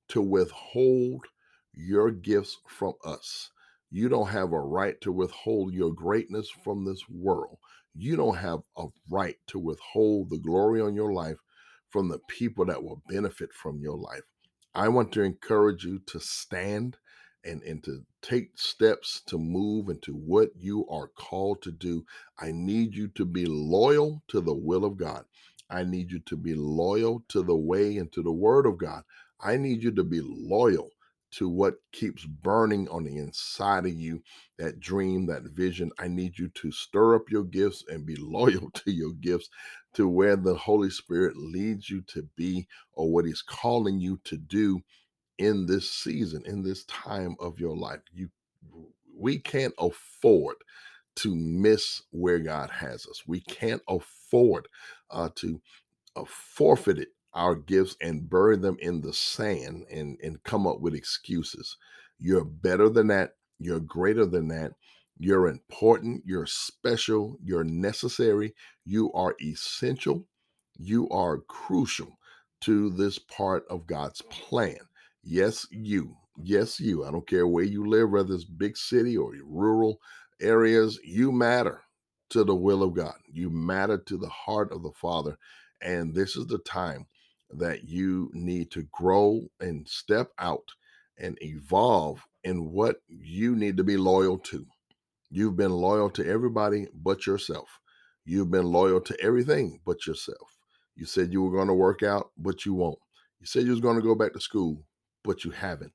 to 0.09 0.21
withhold 0.21 1.25
your 1.73 2.11
gifts 2.11 2.57
from 2.67 2.93
us. 3.05 3.51
You 3.91 4.09
don't 4.09 4.29
have 4.29 4.53
a 4.53 4.59
right 4.59 4.99
to 5.01 5.11
withhold 5.11 5.73
your 5.73 5.93
greatness 5.93 6.49
from 6.49 6.85
this 6.85 7.03
world. 7.09 7.57
You 7.93 8.15
don't 8.15 8.37
have 8.37 8.61
a 8.77 8.87
right 9.09 9.37
to 9.47 9.59
withhold 9.59 10.29
the 10.29 10.39
glory 10.39 10.81
on 10.81 10.95
your 10.95 11.13
life 11.13 11.37
from 11.89 12.07
the 12.09 12.19
people 12.29 12.65
that 12.65 12.83
will 12.83 13.03
benefit 13.09 13.53
from 13.53 13.81
your 13.81 13.97
life. 13.97 14.23
I 14.73 14.87
want 14.87 15.11
to 15.13 15.23
encourage 15.23 15.83
you 15.83 15.99
to 16.07 16.19
stand 16.19 16.97
and, 17.43 17.61
and 17.63 17.83
to 17.83 18.03
take 18.21 18.57
steps 18.57 19.21
to 19.27 19.37
move 19.37 19.89
into 19.89 20.13
what 20.13 20.51
you 20.57 20.87
are 20.89 21.09
called 21.09 21.61
to 21.63 21.71
do. 21.71 22.05
I 22.39 22.51
need 22.53 22.95
you 22.95 23.09
to 23.09 23.25
be 23.25 23.45
loyal 23.45 24.23
to 24.29 24.39
the 24.39 24.53
will 24.53 24.85
of 24.85 24.97
God. 24.97 25.25
I 25.69 25.83
need 25.83 26.11
you 26.11 26.19
to 26.27 26.37
be 26.37 26.55
loyal 26.55 27.23
to 27.29 27.43
the 27.43 27.55
way 27.55 27.97
and 27.97 28.11
to 28.13 28.21
the 28.21 28.31
word 28.31 28.65
of 28.65 28.77
God. 28.77 29.03
I 29.41 29.57
need 29.57 29.83
you 29.83 29.91
to 29.91 30.03
be 30.03 30.21
loyal 30.23 30.91
to 31.31 31.49
what 31.49 31.75
keeps 31.91 32.25
burning 32.25 32.89
on 32.89 33.03
the 33.05 33.17
inside 33.17 33.85
of 33.85 33.93
you 33.93 34.21
that 34.59 34.79
dream, 34.79 35.27
that 35.27 35.43
vision. 35.43 35.91
I 35.99 36.07
need 36.07 36.37
you 36.39 36.49
to 36.49 36.71
stir 36.71 37.15
up 37.15 37.29
your 37.31 37.43
gifts 37.45 37.83
and 37.89 38.05
be 38.05 38.15
loyal 38.19 38.71
to 38.71 38.91
your 38.91 39.13
gifts 39.13 39.49
to 39.95 40.07
where 40.07 40.35
the 40.35 40.55
Holy 40.55 40.89
Spirit 40.91 41.37
leads 41.37 41.89
you 41.89 42.01
to 42.09 42.23
be 42.35 42.67
or 42.93 43.11
what 43.11 43.25
He's 43.25 43.43
calling 43.43 43.99
you 43.99 44.19
to 44.25 44.37
do 44.37 44.81
in 45.37 45.65
this 45.65 45.89
season, 45.91 46.43
in 46.45 46.63
this 46.63 46.85
time 46.85 47.35
of 47.39 47.59
your 47.59 47.75
life. 47.75 48.01
You 48.13 48.29
we 49.17 49.39
can't 49.39 49.73
afford 49.79 50.55
to 51.17 51.35
miss 51.35 52.01
where 52.11 52.39
God 52.39 52.69
has 52.71 53.05
us. 53.07 53.23
We 53.27 53.41
can't 53.41 53.81
afford 53.87 54.67
uh, 55.11 55.29
to 55.35 55.61
uh, 56.15 56.23
forfeit 56.27 56.99
it 56.99 57.09
our 57.33 57.55
gifts 57.55 57.95
and 58.01 58.29
bury 58.29 58.57
them 58.57 58.77
in 58.79 59.01
the 59.01 59.13
sand 59.13 59.85
and, 59.91 60.17
and 60.21 60.43
come 60.43 60.67
up 60.67 60.79
with 60.81 60.93
excuses. 60.93 61.77
You're 62.19 62.45
better 62.45 62.89
than 62.89 63.07
that. 63.07 63.35
You're 63.59 63.79
greater 63.79 64.25
than 64.25 64.47
that. 64.49 64.73
You're 65.17 65.47
important. 65.47 66.23
You're 66.25 66.47
special. 66.47 67.37
You're 67.43 67.63
necessary. 67.63 68.53
You 68.85 69.11
are 69.13 69.35
essential. 69.41 70.25
You 70.77 71.07
are 71.09 71.37
crucial 71.37 72.17
to 72.61 72.89
this 72.89 73.19
part 73.19 73.65
of 73.69 73.87
God's 73.87 74.21
plan. 74.23 74.77
Yes, 75.23 75.67
you. 75.71 76.17
Yes, 76.37 76.79
you. 76.79 77.05
I 77.05 77.11
don't 77.11 77.27
care 77.27 77.47
where 77.47 77.63
you 77.63 77.87
live, 77.87 78.09
whether 78.11 78.33
it's 78.33 78.45
big 78.45 78.77
city 78.77 79.15
or 79.17 79.33
rural 79.45 79.99
areas, 80.41 80.99
you 81.03 81.31
matter 81.31 81.81
to 82.29 82.43
the 82.43 82.55
will 82.55 82.81
of 82.83 82.95
God. 82.95 83.15
You 83.31 83.49
matter 83.49 83.97
to 83.97 84.17
the 84.17 84.29
heart 84.29 84.71
of 84.71 84.83
the 84.83 84.91
Father. 84.91 85.37
And 85.81 86.15
this 86.15 86.35
is 86.35 86.47
the 86.47 86.59
time 86.59 87.07
that 87.53 87.83
you 87.83 88.29
need 88.33 88.71
to 88.71 88.83
grow 88.91 89.41
and 89.59 89.87
step 89.87 90.31
out 90.39 90.71
and 91.17 91.37
evolve 91.41 92.25
in 92.43 92.71
what 92.71 92.97
you 93.07 93.55
need 93.55 93.77
to 93.77 93.83
be 93.83 93.97
loyal 93.97 94.37
to. 94.37 94.65
You've 95.29 95.55
been 95.55 95.71
loyal 95.71 96.09
to 96.11 96.27
everybody 96.27 96.87
but 96.93 97.25
yourself. 97.25 97.79
You've 98.25 98.51
been 98.51 98.65
loyal 98.65 99.01
to 99.01 99.19
everything 99.21 99.79
but 99.85 100.05
yourself. 100.05 100.57
You 100.95 101.05
said 101.05 101.31
you 101.31 101.41
were 101.41 101.55
going 101.55 101.67
to 101.67 101.73
work 101.73 102.03
out, 102.03 102.31
but 102.37 102.65
you 102.65 102.73
won't. 102.73 102.99
You 103.39 103.45
said 103.45 103.63
you 103.63 103.71
was 103.71 103.79
going 103.79 103.95
to 103.95 104.03
go 104.03 104.15
back 104.15 104.33
to 104.33 104.39
school, 104.39 104.83
but 105.23 105.43
you 105.43 105.51
haven't. 105.51 105.93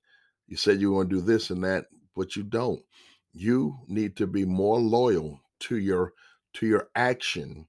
You 0.49 0.57
said 0.57 0.81
you 0.81 0.91
were 0.91 0.99
going 0.99 1.11
to 1.11 1.17
do 1.17 1.21
this 1.21 1.51
and 1.51 1.63
that, 1.65 1.87
but 2.15 2.35
you 2.35 2.43
don't. 2.43 2.83
You 3.33 3.79
need 3.89 4.17
to 4.17 4.27
be 4.27 4.45
more 4.45 4.79
loyal 4.79 5.41
to 5.61 5.77
your 5.77 6.13
to 6.55 6.67
your 6.67 6.89
action 6.97 7.67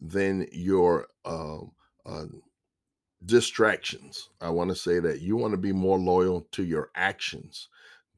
than 0.00 0.46
your 0.52 1.08
uh, 1.24 1.60
uh, 2.04 2.26
distractions. 3.24 4.28
I 4.40 4.50
want 4.50 4.70
to 4.70 4.76
say 4.76 5.00
that 5.00 5.20
you 5.20 5.36
want 5.36 5.52
to 5.52 5.58
be 5.58 5.72
more 5.72 5.98
loyal 5.98 6.46
to 6.52 6.64
your 6.64 6.90
actions, 6.94 7.68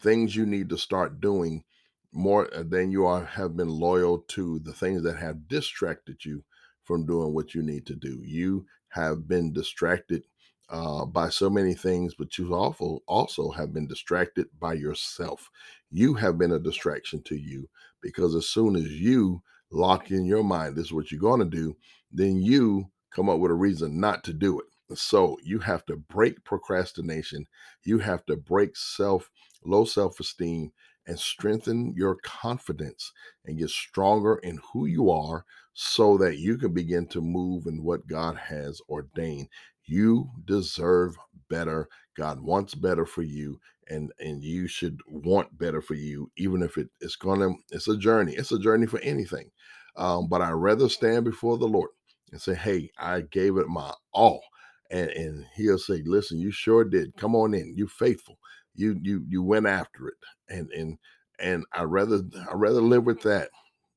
things 0.00 0.37
you 0.37 0.47
need 0.47 0.69
to 0.71 0.78
start 0.78 1.21
doing 1.21 1.64
more 2.12 2.52
uh, 2.54 2.64
than 2.66 2.90
you 2.90 3.07
are 3.07 3.25
have 3.25 3.57
been 3.57 3.69
loyal 3.69 4.19
to 4.28 4.59
the 4.61 4.73
things 4.73 5.02
that 5.02 5.16
have 5.16 5.49
distracted 5.49 6.25
you 6.25 6.42
from 6.85 7.07
doing 7.07 7.33
what 7.33 7.54
you 7.54 7.62
need 7.62 7.87
to 7.87 7.95
do. 7.95 8.21
You 8.25 8.66
have 8.88 9.28
been 9.28 9.52
distracted 9.52 10.25
uh, 10.69 11.04
by 11.04 11.28
so 11.28 11.49
many 11.49 11.75
things, 11.75 12.14
but 12.14 12.37
you 12.37 12.54
also 12.54 13.00
also 13.07 13.50
have 13.50 13.73
been 13.73 13.87
distracted 13.87 14.47
by 14.59 14.75
yourself. 14.75 15.50
You 15.90 16.14
have 16.14 16.38
been 16.38 16.52
a 16.52 16.59
distraction 16.59 17.23
to 17.25 17.37
you 17.37 17.69
because 18.00 18.35
as 18.35 18.49
soon 18.49 18.76
as 18.76 18.90
you 18.90 19.42
lock 19.71 20.11
in 20.11 20.25
your 20.25 20.42
mind, 20.42 20.76
this 20.76 20.87
is 20.87 20.92
what 20.92 21.11
you're 21.11 21.21
going 21.21 21.40
to 21.40 21.47
do, 21.47 21.76
then 22.12 22.40
you 22.40 22.90
come 23.11 23.28
up 23.28 23.38
with 23.38 23.50
a 23.50 23.54
reason 23.54 24.00
not 24.00 24.25
to 24.25 24.33
do 24.33 24.59
it. 24.61 24.66
So 24.94 25.38
you 25.42 25.59
have 25.61 25.85
to 25.87 25.97
break 25.97 26.44
procrastination. 26.44 27.47
You 27.85 27.99
have 27.99 28.25
to 28.26 28.37
break 28.37 28.76
self, 28.76 29.30
low 29.64 29.85
self 29.85 30.20
esteem, 30.20 30.73
and 31.06 31.18
strengthen 31.18 31.94
your 31.97 32.16
confidence 32.23 33.12
and 33.44 33.59
get 33.59 33.70
stronger 33.70 34.37
in 34.38 34.61
who 34.73 34.87
you 34.87 35.11
are 35.11 35.44
so 35.75 36.18
that 36.18 36.38
you 36.38 36.59
can 36.59 36.73
begin 36.73 37.06
to 37.09 37.20
move 37.20 37.66
in 37.66 37.82
what 37.82 38.06
God 38.06 38.37
has 38.37 38.80
ordained. 38.88 39.49
You 39.87 40.30
deserve 40.44 41.16
better. 41.49 41.88
God 42.16 42.40
wants 42.40 42.75
better 42.75 43.06
for 43.06 43.23
you 43.23 43.61
and 43.88 44.12
and 44.20 44.42
you 44.42 44.68
should 44.68 45.00
want 45.09 45.59
better 45.59 45.82
for 45.82 45.94
you 45.94 46.30
even 46.37 46.62
if 46.62 46.78
it, 46.78 46.88
it's 47.00 47.16
gonna 47.16 47.50
it's 47.70 47.88
a 47.88 47.97
journey. 47.97 48.35
It's 48.35 48.52
a 48.52 48.59
journey 48.59 48.87
for 48.87 49.00
anything. 49.00 49.50
Um, 49.97 50.28
but 50.28 50.40
I'd 50.42 50.52
rather 50.52 50.88
stand 50.88 51.25
before 51.25 51.59
the 51.59 51.66
Lord 51.66 51.90
and 52.32 52.40
say, 52.40 52.54
Hey, 52.54 52.90
I 52.99 53.23
gave 53.23 53.56
it 53.56 53.68
my 53.68 53.92
all. 54.12 54.42
And, 54.90 55.11
and 55.11 55.47
he'll 55.56 55.78
say, 55.78 56.02
Listen, 56.06 56.38
you 56.40 56.50
sure 56.52 56.85
did. 56.85 57.16
Come 57.16 57.37
on 57.37 57.54
in. 57.54 57.75
You 57.76 57.88
faithful. 57.88 58.38
You 58.75 58.99
you 59.02 59.25
you 59.28 59.42
went 59.42 59.66
after 59.66 60.09
it. 60.09 60.14
And 60.49 60.70
and 60.73 60.99
and 61.40 61.64
I 61.75 61.85
rather 61.85 62.23
I 62.50 62.54
rather 62.54 62.82
live 62.82 63.04
with 63.04 63.23
that 63.23 63.50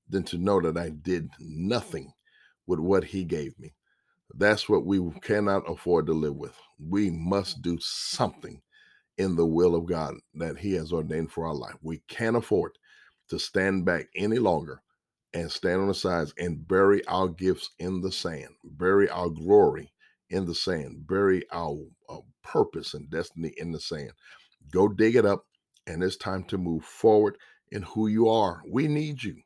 than 0.09 0.23
to 0.25 0.37
know 0.37 0.61
that 0.61 0.77
I 0.77 0.89
did 0.89 1.29
nothing 1.39 2.13
with 2.67 2.79
what 2.79 3.03
he 3.05 3.23
gave 3.25 3.57
me. 3.59 3.73
That's 4.35 4.69
what 4.69 4.85
we 4.85 5.01
cannot 5.21 5.69
afford 5.69 6.07
to 6.07 6.13
live 6.13 6.35
with. 6.35 6.55
We 6.79 7.11
must 7.11 7.61
do 7.61 7.77
something 7.81 8.61
in 9.17 9.37
the 9.37 9.47
will 9.47 9.75
of 9.75 9.87
God 9.87 10.15
that 10.35 10.57
he 10.59 10.73
has 10.75 10.93
ordained 10.93 11.31
for 11.31 11.47
our 11.47 11.55
life. 11.55 11.75
We 11.83 12.03
can't 12.09 12.37
afford 12.37 12.73
to 13.29 13.39
stand 13.39 13.85
back 13.85 14.07
any 14.17 14.39
longer 14.39 14.81
and 15.33 15.51
stand 15.51 15.81
on 15.81 15.89
the 15.89 15.95
sides 15.95 16.33
and 16.39 16.67
bury 16.67 17.05
our 17.07 17.29
gifts 17.29 17.71
in 17.79 18.01
the 18.01 18.11
sand, 18.13 18.49
bury 18.65 19.09
our 19.09 19.29
glory 19.29 19.92
in 20.33 20.47
the 20.47 20.55
sand, 20.55 21.07
bury 21.07 21.43
our, 21.53 21.79
our 22.09 22.23
purpose 22.43 22.95
and 22.95 23.09
destiny 23.11 23.53
in 23.57 23.71
the 23.73 23.81
sand. 23.81 24.13
Go 24.71 24.89
dig 24.89 25.15
it 25.15 25.25
up, 25.25 25.45
and 25.87 26.03
it's 26.03 26.17
time 26.17 26.43
to 26.45 26.59
move 26.59 26.85
forward 26.85 27.37
in 27.71 27.83
who 27.83 28.07
you 28.07 28.29
are. 28.29 28.63
We 28.67 28.87
need 28.89 29.23
you. 29.23 29.37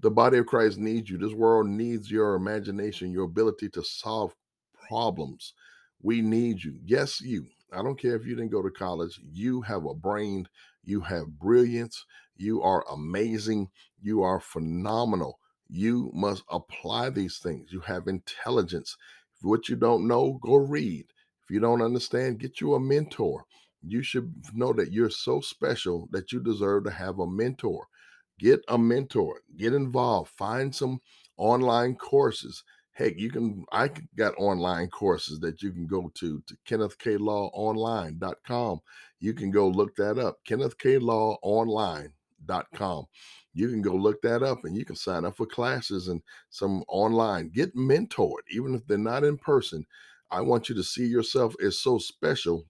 The 0.00 0.10
body 0.10 0.38
of 0.38 0.46
Christ 0.46 0.78
needs 0.78 1.10
you. 1.10 1.18
This 1.18 1.32
world 1.34 1.68
needs 1.68 2.10
your 2.10 2.34
imagination, 2.34 3.12
your 3.12 3.24
ability 3.24 3.70
to 3.70 3.84
solve 3.84 4.34
problems. 4.88 5.54
We 6.02 6.22
need 6.22 6.64
you. 6.64 6.78
Yes, 6.84 7.20
you. 7.20 7.46
I 7.72 7.82
don't 7.82 8.00
care 8.00 8.16
if 8.16 8.26
you 8.26 8.36
didn't 8.36 8.52
go 8.52 8.62
to 8.62 8.70
college. 8.70 9.20
You 9.32 9.62
have 9.62 9.86
a 9.86 9.94
brain. 9.94 10.48
You 10.84 11.00
have 11.02 11.38
brilliance. 11.38 12.04
You 12.36 12.62
are 12.62 12.84
amazing. 12.92 13.70
You 14.02 14.22
are 14.22 14.40
phenomenal. 14.40 15.40
You 15.68 16.10
must 16.14 16.44
apply 16.50 17.10
these 17.10 17.38
things. 17.38 17.72
You 17.72 17.80
have 17.80 18.08
intelligence. 18.08 18.96
What 19.42 19.68
you 19.68 19.76
don't 19.76 20.08
know, 20.08 20.40
go 20.42 20.56
read. 20.56 21.06
If 21.44 21.50
you 21.50 21.60
don't 21.60 21.82
understand, 21.82 22.40
get 22.40 22.60
you 22.60 22.74
a 22.74 22.80
mentor. 22.80 23.44
You 23.82 24.02
should 24.02 24.34
know 24.52 24.72
that 24.72 24.92
you're 24.92 25.10
so 25.10 25.40
special 25.40 26.08
that 26.10 26.32
you 26.32 26.40
deserve 26.40 26.82
to 26.84 26.90
have 26.90 27.20
a 27.20 27.26
mentor. 27.26 27.86
Get 28.38 28.62
a 28.68 28.78
mentor, 28.78 29.42
get 29.56 29.74
involved, 29.74 30.30
find 30.36 30.72
some 30.74 31.00
online 31.36 31.96
courses. 31.96 32.64
Heck, 32.92 33.18
you 33.18 33.30
can, 33.30 33.64
I 33.72 33.90
got 34.16 34.34
online 34.38 34.88
courses 34.88 35.40
that 35.40 35.60
you 35.62 35.72
can 35.72 35.86
go 35.86 36.10
to, 36.14 36.42
to 36.46 36.56
kennethklawonline.com. 36.68 38.80
You 39.20 39.34
can 39.34 39.50
go 39.50 39.68
look 39.68 39.94
that 39.96 40.18
up, 40.18 40.38
kennethklawonline.com. 40.48 43.04
You 43.58 43.68
can 43.68 43.82
go 43.82 43.94
look 43.94 44.22
that 44.22 44.44
up 44.44 44.64
and 44.64 44.76
you 44.76 44.84
can 44.84 44.94
sign 44.94 45.24
up 45.24 45.36
for 45.36 45.44
classes 45.44 46.06
and 46.06 46.22
some 46.48 46.84
online. 46.86 47.48
Get 47.48 47.74
mentored, 47.74 48.44
even 48.52 48.72
if 48.76 48.86
they're 48.86 48.96
not 48.96 49.24
in 49.24 49.36
person. 49.36 49.84
I 50.30 50.42
want 50.42 50.68
you 50.68 50.76
to 50.76 50.84
see 50.84 51.06
yourself 51.06 51.56
as 51.60 51.80
so 51.80 51.98
special 51.98 52.66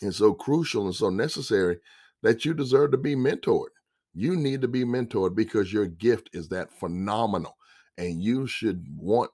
and 0.00 0.14
so 0.14 0.32
crucial 0.32 0.86
and 0.86 0.94
so 0.94 1.10
necessary 1.10 1.80
that 2.22 2.46
you 2.46 2.54
deserve 2.54 2.92
to 2.92 2.96
be 2.96 3.14
mentored. 3.14 3.68
You 4.14 4.36
need 4.36 4.62
to 4.62 4.68
be 4.68 4.84
mentored 4.84 5.34
because 5.34 5.70
your 5.70 5.86
gift 5.86 6.30
is 6.32 6.48
that 6.48 6.72
phenomenal. 6.72 7.58
And 7.98 8.22
you 8.22 8.46
should 8.46 8.86
want 8.96 9.30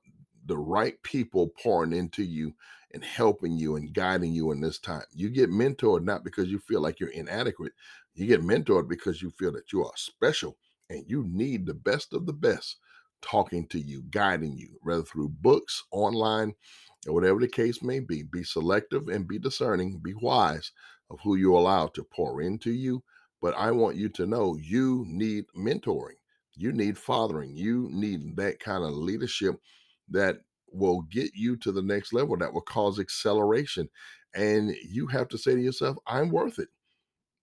the 0.47 0.59
right 0.59 1.01
people 1.05 1.53
pouring 1.63 1.93
into 1.93 2.25
you 2.25 2.55
and 2.93 3.05
helping 3.05 3.57
you 3.57 3.77
and 3.77 3.95
guiding 3.95 4.33
you 4.33 4.51
in 4.51 4.61
this 4.61 4.81
time. 4.81 5.05
You 5.15 5.31
get 5.31 5.49
mentored 5.49 6.03
not 6.03 6.25
because 6.25 6.49
you 6.49 6.59
feel 6.59 6.81
like 6.81 6.99
you're 6.99 7.11
inadequate. 7.11 7.73
You 8.17 8.27
get 8.27 8.41
mentored 8.43 8.89
because 8.89 9.21
you 9.21 9.31
feel 9.31 9.53
that 9.53 9.73
you 9.73 9.85
are 9.85 9.93
special 9.95 10.57
and 10.89 11.05
you 11.07 11.25
need 11.29 11.67
the 11.67 11.75
best 11.75 12.15
of 12.15 12.25
the 12.25 12.33
best 12.33 12.79
talking 13.21 13.67
to 13.69 13.79
you, 13.79 14.05
guiding 14.11 14.57
you, 14.57 14.79
whether 14.83 15.03
through 15.03 15.29
books, 15.29 15.85
online, 15.91 16.55
or 17.07 17.13
whatever 17.13 17.41
the 17.41 17.49
case 17.49 17.83
may 17.83 18.01
be. 18.01 18.23
Be 18.23 18.43
selective 18.43 19.09
and 19.09 19.29
be 19.29 19.39
discerning, 19.39 19.99
be 20.03 20.15
wise 20.15 20.73
of 21.11 21.19
who 21.23 21.37
you 21.37 21.57
allow 21.57 21.89
to 21.89 22.05
pour 22.05 22.41
into 22.41 22.71
you. 22.71 23.03
But 23.43 23.55
I 23.55 23.71
want 23.71 23.97
you 23.97 24.09
to 24.11 24.27
know 24.27 24.57
you 24.57 25.05
need 25.07 25.45
mentoring, 25.57 26.17
you 26.55 26.73
need 26.73 26.97
fathering, 26.97 27.55
you 27.55 27.89
need 27.93 28.37
that 28.37 28.61
kind 28.61 28.83
of 28.83 28.95
leadership 28.95 29.57
that 30.09 30.39
will 30.73 31.03
get 31.03 31.33
you 31.35 31.57
to 31.57 31.71
the 31.71 31.83
next 31.83 32.15
level, 32.15 32.37
that 32.39 32.53
will 32.53 32.63
cause 32.63 32.99
acceleration. 32.99 33.91
And 34.35 34.75
you 34.89 35.07
have 35.09 35.29
to 35.29 35.39
say 35.39 35.55
to 35.55 35.61
yourself, 35.61 35.99
I'm 36.07 36.31
worth 36.31 36.59
it. 36.59 36.69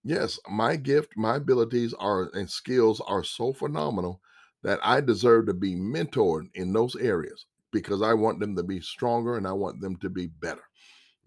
Yes, 0.04 0.38
my 0.48 0.76
gift, 0.76 1.16
my 1.16 1.36
abilities 1.36 1.94
are 1.94 2.30
and 2.34 2.48
skills 2.50 3.00
are 3.00 3.24
so 3.24 3.52
phenomenal 3.52 4.20
that 4.62 4.78
I 4.82 5.00
deserve 5.00 5.46
to 5.46 5.54
be 5.54 5.74
mentored 5.74 6.48
in 6.54 6.72
those 6.72 6.94
areas 6.96 7.46
because 7.72 8.02
I 8.02 8.14
want 8.14 8.38
them 8.38 8.54
to 8.56 8.62
be 8.62 8.80
stronger 8.80 9.36
and 9.36 9.46
I 9.48 9.52
want 9.52 9.80
them 9.80 9.96
to 9.96 10.10
be 10.10 10.26
better. 10.28 10.62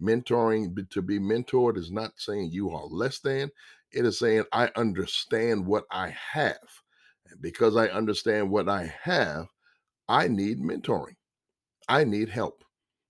Mentoring, 0.02 0.90
to 0.92 1.02
be 1.02 1.20
mentored, 1.20 1.78
is 1.78 1.92
not 1.92 2.14
saying 2.18 2.52
you 2.52 2.72
are 2.72 2.86
less 2.88 3.20
than, 3.20 3.52
it 3.92 4.06
is 4.06 4.20
saying 4.20 4.46
I 4.54 4.72
understand 4.76 5.66
what 5.66 5.86
I 5.92 6.16
have. 6.34 6.58
And 7.30 7.42
because 7.42 7.76
I 7.78 7.88
understand 7.88 8.52
what 8.52 8.70
I 8.70 8.94
have, 9.04 9.48
I 10.10 10.28
need 10.28 10.60
mentoring, 10.60 11.16
I 11.90 12.04
need 12.04 12.30
help. 12.30 12.64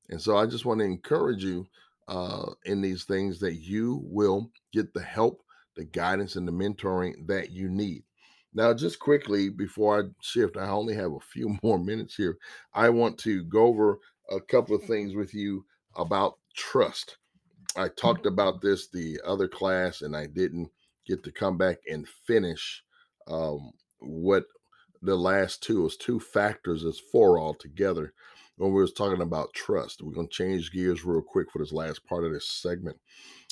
And 0.09 0.21
so 0.21 0.37
I 0.37 0.45
just 0.47 0.65
want 0.65 0.79
to 0.81 0.85
encourage 0.85 1.43
you 1.43 1.67
uh, 2.07 2.51
in 2.65 2.81
these 2.81 3.05
things 3.05 3.39
that 3.41 3.55
you 3.55 4.01
will 4.05 4.51
get 4.73 4.93
the 4.93 5.01
help, 5.03 5.41
the 5.77 5.85
guidance, 5.85 6.35
and 6.35 6.47
the 6.47 6.51
mentoring 6.51 7.27
that 7.27 7.51
you 7.51 7.69
need. 7.69 8.03
Now, 8.53 8.73
just 8.73 8.99
quickly 8.99 9.49
before 9.49 10.01
I 10.01 10.03
shift, 10.21 10.57
I 10.57 10.67
only 10.69 10.95
have 10.95 11.13
a 11.13 11.19
few 11.19 11.57
more 11.63 11.79
minutes 11.79 12.15
here. 12.15 12.37
I 12.73 12.89
want 12.89 13.17
to 13.19 13.43
go 13.43 13.67
over 13.67 13.99
a 14.29 14.41
couple 14.41 14.75
of 14.75 14.83
things 14.83 15.15
with 15.15 15.33
you 15.33 15.65
about 15.95 16.39
trust. 16.55 17.17
I 17.77 17.89
talked 17.89 18.25
about 18.25 18.61
this 18.61 18.89
the 18.89 19.19
other 19.25 19.47
class, 19.47 20.01
and 20.01 20.15
I 20.15 20.25
didn't 20.25 20.69
get 21.05 21.23
to 21.23 21.31
come 21.31 21.57
back 21.57 21.77
and 21.87 22.07
finish 22.25 22.83
um, 23.27 23.71
what 23.99 24.45
the 25.01 25.15
last 25.15 25.61
two 25.61 25.83
was 25.83 25.95
two 25.95 26.19
factors 26.19 26.83
as 26.83 26.99
four 26.99 27.39
altogether 27.39 28.13
when 28.57 28.73
we 28.73 28.81
was 28.81 28.93
talking 28.93 29.21
about 29.21 29.53
trust. 29.53 30.01
We're 30.01 30.13
gonna 30.13 30.27
change 30.27 30.71
gears 30.71 31.05
real 31.05 31.21
quick 31.21 31.51
for 31.51 31.59
this 31.59 31.71
last 31.71 32.05
part 32.05 32.23
of 32.25 32.33
this 32.33 32.49
segment. 32.49 32.97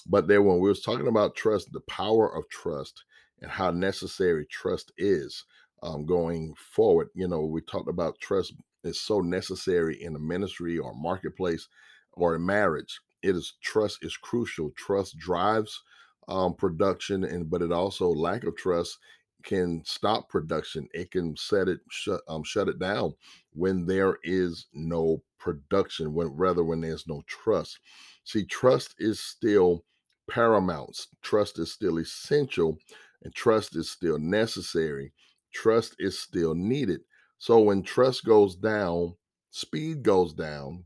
But 0.06 0.28
then 0.28 0.46
when 0.46 0.60
we 0.60 0.70
was 0.70 0.82
talking 0.82 1.08
about 1.08 1.36
trust, 1.36 1.72
the 1.72 1.82
power 1.82 2.36
of 2.36 2.48
trust 2.50 3.04
and 3.42 3.50
how 3.50 3.72
necessary 3.72 4.46
trust 4.50 4.92
is 4.98 5.44
um, 5.84 6.06
going 6.06 6.54
forward. 6.56 7.10
You 7.14 7.28
know, 7.28 7.42
we 7.42 7.62
talked 7.62 7.90
about 7.90 8.20
trust 8.20 8.54
is 8.84 9.02
so 9.02 9.20
necessary 9.20 10.02
in 10.02 10.16
a 10.16 10.20
ministry 10.20 10.78
or 10.78 10.94
marketplace 10.94 11.68
or 12.14 12.36
a 12.36 12.40
marriage. 12.40 13.00
It 13.24 13.36
is 13.36 13.56
trust 13.62 14.00
is 14.04 14.16
crucial. 14.18 14.72
Trust 14.78 15.18
drives 15.18 15.82
um, 16.28 16.54
production, 16.54 17.24
and 17.24 17.50
but 17.50 17.62
it 17.62 17.72
also 17.72 18.10
lack 18.10 18.44
of 18.44 18.56
trust 18.56 19.00
can 19.44 19.84
stop 19.86 20.30
production. 20.30 20.88
It 20.94 21.12
can 21.12 21.36
set 21.36 21.68
it 21.68 21.80
shut 21.90 22.22
um, 22.28 22.44
shut 22.44 22.68
it 22.68 22.80
down 22.80 23.14
when 23.54 23.86
there 23.86 24.18
is 24.24 24.68
no 24.74 25.24
production. 25.40 26.14
When 26.14 26.28
rather 26.30 26.64
when 26.64 26.82
there's 26.82 27.08
no 27.08 27.24
trust. 27.28 27.80
See, 28.24 28.46
trust 28.46 28.96
is 29.00 29.20
still 29.20 29.84
paramount. 30.30 31.08
Trust 31.22 31.60
is 31.60 31.72
still 31.72 31.98
essential 31.98 32.78
and 33.24 33.34
trust 33.34 33.76
is 33.76 33.90
still 33.90 34.20
necessary. 34.20 35.14
Trust 35.54 35.96
is 36.00 36.20
still 36.20 36.54
needed. 36.54 37.02
So 37.38 37.60
when 37.60 37.84
trust 37.84 38.26
goes 38.26 38.56
down, 38.56 39.16
speed 39.52 40.04
goes 40.04 40.34
down 40.34 40.86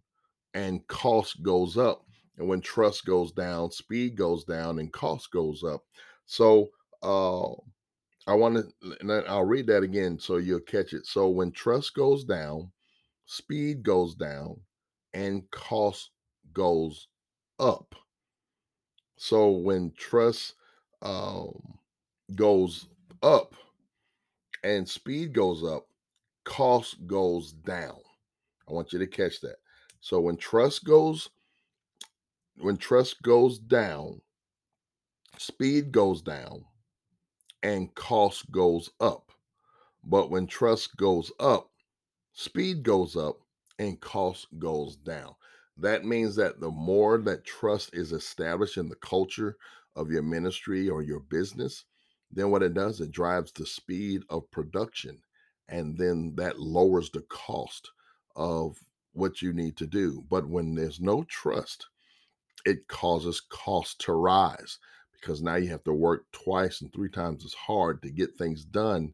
and 0.54 0.86
cost 0.88 1.42
goes 1.42 1.78
up. 1.78 2.06
And 2.38 2.48
when 2.48 2.62
trust 2.62 3.06
goes 3.06 3.32
down, 3.32 3.72
speed 3.72 4.16
goes 4.16 4.46
down 4.46 4.80
and 4.80 4.92
cost 4.92 5.32
goes 5.32 5.64
up. 5.64 5.84
So 6.26 6.70
uh, 7.04 7.52
I 8.28 8.34
want 8.36 8.66
to, 8.82 9.24
I'll 9.28 9.46
read 9.46 9.68
that 9.68 9.84
again 9.84 10.20
so 10.20 10.38
you'll 10.38 10.60
catch 10.62 10.94
it. 10.94 11.06
So 11.06 11.30
when 11.30 11.52
trust 11.52 11.94
goes 11.96 12.24
down, 12.24 12.72
speed 13.26 13.84
goes 13.84 14.16
down, 14.16 14.60
and 15.14 15.50
cost 15.52 16.12
goes 16.54 17.08
up. 17.60 17.96
So 19.22 19.50
when 19.52 19.92
trust 19.98 20.54
um, 21.02 21.78
goes 22.36 22.88
up 23.22 23.54
and 24.64 24.88
speed 24.88 25.34
goes 25.34 25.62
up, 25.62 25.88
cost 26.46 27.06
goes 27.06 27.52
down. 27.52 28.00
I 28.68 28.72
want 28.72 28.94
you 28.94 29.00
to 29.00 29.08
catch 29.08 29.42
that. 29.42 29.58
So 30.00 30.22
when 30.22 30.38
trust 30.38 30.86
goes 30.86 31.30
when 32.60 32.78
trust 32.78 33.22
goes 33.22 33.60
down, 33.60 34.22
speed 35.38 35.92
goes 35.92 36.22
down, 36.22 36.64
and 37.62 37.94
cost 37.96 38.50
goes 38.52 38.90
up. 39.02 39.34
But 40.02 40.32
when 40.32 40.48
trust 40.48 40.96
goes 40.96 41.30
up, 41.42 41.70
speed 42.32 42.84
goes 42.84 43.18
up 43.18 43.36
and 43.80 44.00
cost 44.00 44.48
goes 44.60 44.96
down. 44.96 45.36
That 45.82 46.06
means 46.06 46.36
that 46.36 46.60
the 46.60 46.72
more 46.72 47.18
that 47.20 47.46
trust 47.46 47.92
is 47.94 48.12
established 48.12 48.78
in 48.78 48.90
the 48.90 48.96
culture 48.96 49.58
of 49.96 50.12
your 50.12 50.24
ministry 50.24 50.90
or 50.90 51.02
your 51.02 51.20
business, 51.22 51.86
then 52.32 52.52
what 52.52 52.64
it 52.64 52.74
does, 52.74 53.02
it 53.02 53.12
drives 53.12 53.52
the 53.52 53.66
speed 53.66 54.24
of 54.30 54.52
production. 54.52 55.20
And 55.68 55.98
then 55.98 56.34
that 56.36 56.60
lowers 56.60 57.12
the 57.12 57.22
cost 57.22 57.92
of 58.36 58.78
what 59.14 59.42
you 59.42 59.54
need 59.54 59.78
to 59.78 59.88
do. 59.88 60.24
But 60.30 60.48
when 60.48 60.76
there's 60.76 61.00
no 61.00 61.24
trust, 61.24 61.88
it 62.66 62.88
causes 62.88 63.42
cost 63.42 64.02
to 64.02 64.14
rise 64.14 64.80
because 65.14 65.42
now 65.42 65.56
you 65.56 65.70
have 65.70 65.84
to 65.84 65.94
work 65.94 66.26
twice 66.32 66.82
and 66.82 66.92
three 66.94 67.10
times 67.10 67.46
as 67.46 67.54
hard 67.54 68.02
to 68.02 68.12
get 68.12 68.36
things 68.36 68.66
done. 68.66 69.14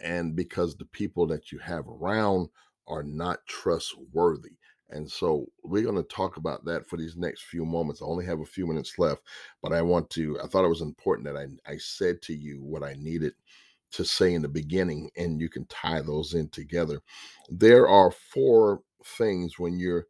And 0.00 0.36
because 0.36 0.76
the 0.76 0.84
people 0.86 1.26
that 1.28 1.52
you 1.52 1.58
have 1.58 1.86
around 1.88 2.48
are 2.86 3.02
not 3.02 3.46
trustworthy. 3.46 4.57
And 4.90 5.10
so 5.10 5.46
we're 5.62 5.82
going 5.82 5.96
to 5.96 6.02
talk 6.14 6.36
about 6.36 6.64
that 6.64 6.88
for 6.88 6.96
these 6.96 7.16
next 7.16 7.44
few 7.44 7.64
moments. 7.64 8.00
I 8.00 8.06
only 8.06 8.24
have 8.24 8.40
a 8.40 8.46
few 8.46 8.66
minutes 8.66 8.98
left, 8.98 9.22
but 9.62 9.72
I 9.72 9.82
want 9.82 10.08
to, 10.10 10.38
I 10.42 10.46
thought 10.46 10.64
it 10.64 10.68
was 10.68 10.80
important 10.80 11.26
that 11.26 11.36
I, 11.36 11.46
I 11.70 11.76
said 11.76 12.22
to 12.22 12.34
you 12.34 12.62
what 12.62 12.82
I 12.82 12.94
needed 12.94 13.34
to 13.92 14.04
say 14.04 14.34
in 14.34 14.42
the 14.42 14.48
beginning, 14.48 15.10
and 15.16 15.40
you 15.40 15.48
can 15.48 15.66
tie 15.66 16.00
those 16.00 16.34
in 16.34 16.48
together. 16.50 17.00
There 17.48 17.88
are 17.88 18.10
four 18.10 18.82
things 19.04 19.58
when 19.58 19.78
you're 19.78 20.06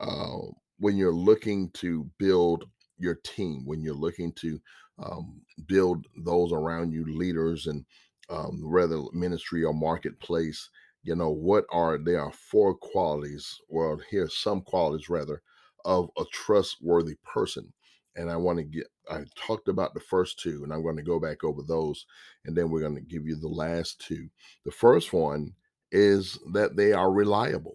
uh, 0.00 0.38
when 0.78 0.96
you're 0.96 1.14
looking 1.14 1.70
to 1.70 2.10
build 2.18 2.64
your 2.98 3.14
team, 3.16 3.64
when 3.64 3.82
you're 3.82 3.94
looking 3.94 4.32
to 4.32 4.60
um, 4.98 5.40
build 5.66 6.06
those 6.24 6.52
around 6.52 6.92
you, 6.92 7.04
leaders 7.06 7.66
and 7.66 7.84
um, 8.30 8.60
whether 8.70 9.00
ministry 9.12 9.64
or 9.64 9.72
marketplace, 9.72 10.68
you 11.02 11.16
know, 11.16 11.30
what 11.30 11.64
are 11.70 11.98
there 11.98 12.20
are 12.20 12.32
four 12.32 12.74
qualities, 12.74 13.60
well, 13.68 14.00
here's 14.10 14.36
some 14.36 14.60
qualities 14.62 15.08
rather, 15.08 15.42
of 15.84 16.10
a 16.18 16.24
trustworthy 16.32 17.16
person. 17.24 17.72
And 18.14 18.30
I 18.30 18.36
want 18.36 18.58
to 18.58 18.64
get, 18.64 18.86
I 19.10 19.24
talked 19.36 19.68
about 19.68 19.94
the 19.94 20.00
first 20.00 20.38
two, 20.38 20.62
and 20.62 20.72
I'm 20.72 20.82
going 20.82 20.96
to 20.96 21.02
go 21.02 21.18
back 21.18 21.44
over 21.44 21.62
those, 21.62 22.04
and 22.44 22.56
then 22.56 22.70
we're 22.70 22.80
going 22.80 22.94
to 22.94 23.00
give 23.00 23.26
you 23.26 23.36
the 23.36 23.48
last 23.48 24.00
two. 24.00 24.28
The 24.64 24.70
first 24.70 25.12
one 25.12 25.54
is 25.90 26.38
that 26.52 26.76
they 26.76 26.92
are 26.92 27.10
reliable. 27.10 27.74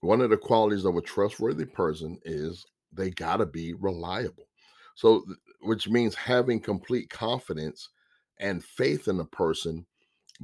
One 0.00 0.20
of 0.20 0.30
the 0.30 0.36
qualities 0.36 0.84
of 0.84 0.96
a 0.96 1.02
trustworthy 1.02 1.64
person 1.64 2.18
is 2.24 2.64
they 2.92 3.10
got 3.10 3.38
to 3.38 3.46
be 3.46 3.74
reliable. 3.74 4.48
So, 4.94 5.24
which 5.60 5.88
means 5.88 6.14
having 6.14 6.60
complete 6.60 7.10
confidence 7.10 7.90
and 8.40 8.64
faith 8.64 9.08
in 9.08 9.20
a 9.20 9.24
person 9.24 9.86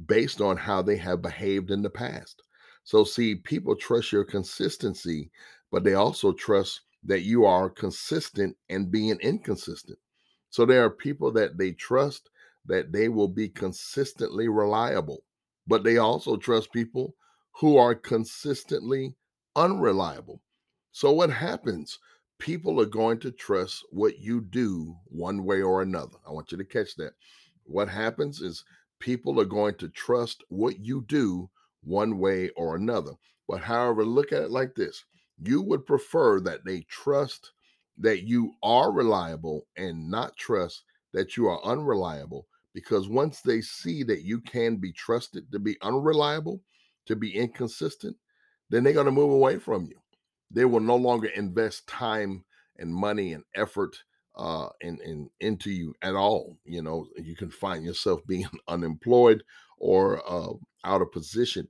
based 0.05 0.41
on 0.41 0.57
how 0.57 0.81
they 0.81 0.97
have 0.97 1.21
behaved 1.21 1.71
in 1.71 1.81
the 1.81 1.89
past. 1.89 2.41
So, 2.83 3.03
see, 3.03 3.35
people 3.35 3.75
trust 3.75 4.11
your 4.11 4.23
consistency, 4.23 5.31
but 5.71 5.83
they 5.83 5.95
also 5.95 6.31
trust 6.33 6.81
that 7.03 7.21
you 7.21 7.45
are 7.45 7.69
consistent 7.69 8.55
and 8.69 8.91
being 8.91 9.17
inconsistent. 9.21 9.97
So, 10.49 10.65
there 10.65 10.83
are 10.83 10.89
people 10.89 11.31
that 11.33 11.57
they 11.57 11.71
trust 11.71 12.29
that 12.67 12.91
they 12.91 13.09
will 13.09 13.27
be 13.27 13.49
consistently 13.49 14.47
reliable, 14.47 15.23
but 15.67 15.83
they 15.83 15.97
also 15.97 16.35
trust 16.37 16.71
people 16.73 17.15
who 17.59 17.77
are 17.77 17.95
consistently 17.95 19.15
unreliable. 19.55 20.41
So, 20.91 21.11
what 21.11 21.29
happens? 21.29 21.99
People 22.37 22.79
are 22.81 22.85
going 22.85 23.19
to 23.21 23.31
trust 23.31 23.85
what 23.91 24.19
you 24.19 24.41
do 24.41 24.95
one 25.05 25.45
way 25.45 25.61
or 25.61 25.81
another. 25.81 26.17
I 26.27 26.31
want 26.31 26.51
you 26.51 26.57
to 26.57 26.65
catch 26.65 26.95
that. 26.97 27.13
What 27.63 27.89
happens 27.89 28.41
is 28.41 28.63
people 29.05 29.39
are 29.39 29.45
going 29.45 29.75
to 29.75 29.87
trust 29.89 30.43
what 30.49 30.79
you 30.79 31.05
do 31.07 31.47
one 31.83 32.17
way 32.17 32.49
or 32.57 32.75
another. 32.75 33.11
But 33.47 33.61
however, 33.61 34.03
look 34.03 34.33
at 34.33 34.41
it 34.41 34.51
like 34.51 34.73
this 34.73 35.05
you 35.37 35.61
would 35.61 35.85
prefer 35.85 36.39
that 36.39 36.65
they 36.65 36.81
trust 36.89 37.51
that 37.99 38.23
you 38.23 38.53
are 38.63 38.91
reliable 38.91 39.67
and 39.77 40.09
not 40.09 40.35
trust 40.37 40.83
that 41.13 41.37
you 41.37 41.45
are 41.47 41.63
unreliable 41.63 42.47
because 42.73 43.07
once 43.07 43.41
they 43.41 43.61
see 43.61 44.01
that 44.01 44.23
you 44.23 44.41
can 44.41 44.77
be 44.77 44.91
trusted 44.91 45.51
to 45.51 45.59
be 45.59 45.77
unreliable, 45.81 46.61
to 47.05 47.15
be 47.15 47.35
inconsistent, 47.35 48.15
then 48.69 48.83
they're 48.83 48.93
going 48.93 49.05
to 49.05 49.11
move 49.11 49.31
away 49.31 49.59
from 49.59 49.85
you. 49.85 49.97
They 50.49 50.65
will 50.65 50.79
no 50.79 50.95
longer 50.95 51.27
invest 51.27 51.85
time 51.87 52.43
and 52.77 52.93
money 52.93 53.33
and 53.33 53.43
effort 53.55 53.97
uh 54.37 54.67
in, 54.81 54.99
in 55.05 55.29
into 55.39 55.71
you 55.71 55.93
at 56.01 56.15
all 56.15 56.57
you 56.65 56.81
know 56.81 57.07
you 57.17 57.35
can 57.35 57.49
find 57.49 57.83
yourself 57.83 58.21
being 58.27 58.47
unemployed 58.67 59.43
or 59.77 60.21
uh, 60.29 60.53
out 60.85 61.01
of 61.01 61.11
position. 61.11 61.67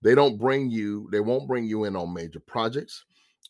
They 0.00 0.14
don't 0.14 0.38
bring 0.38 0.70
you 0.70 1.08
they 1.12 1.20
won't 1.20 1.48
bring 1.48 1.64
you 1.64 1.84
in 1.84 1.96
on 1.96 2.12
major 2.14 2.40
projects. 2.40 3.04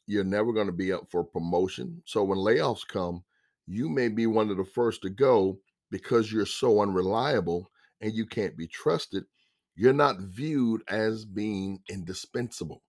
You're 0.07 0.25
never 0.25 0.53
going 0.53 0.67
to 0.67 0.73
be 0.73 0.93
up 0.93 1.09
for 1.11 1.25
promotion. 1.25 2.03
So 2.05 2.25
when 2.25 2.39
layoffs 2.39 2.87
come 2.87 3.23
you 3.67 3.89
may 3.89 4.09
be 4.09 4.27
one 4.27 4.51
of 4.51 4.57
the 4.57 4.65
first 4.65 5.03
to 5.03 5.11
go 5.11 5.59
because 5.91 6.33
you're 6.33 6.47
so 6.47 6.81
unreliable 6.81 7.71
and 8.01 8.13
you 8.13 8.27
can't 8.27 8.57
be 8.57 8.67
trusted. 8.67 9.25
You're 9.77 9.93
not 9.93 10.21
viewed 10.21 10.83
as 10.89 11.25
being 11.25 11.81
indispensable. 11.89 12.83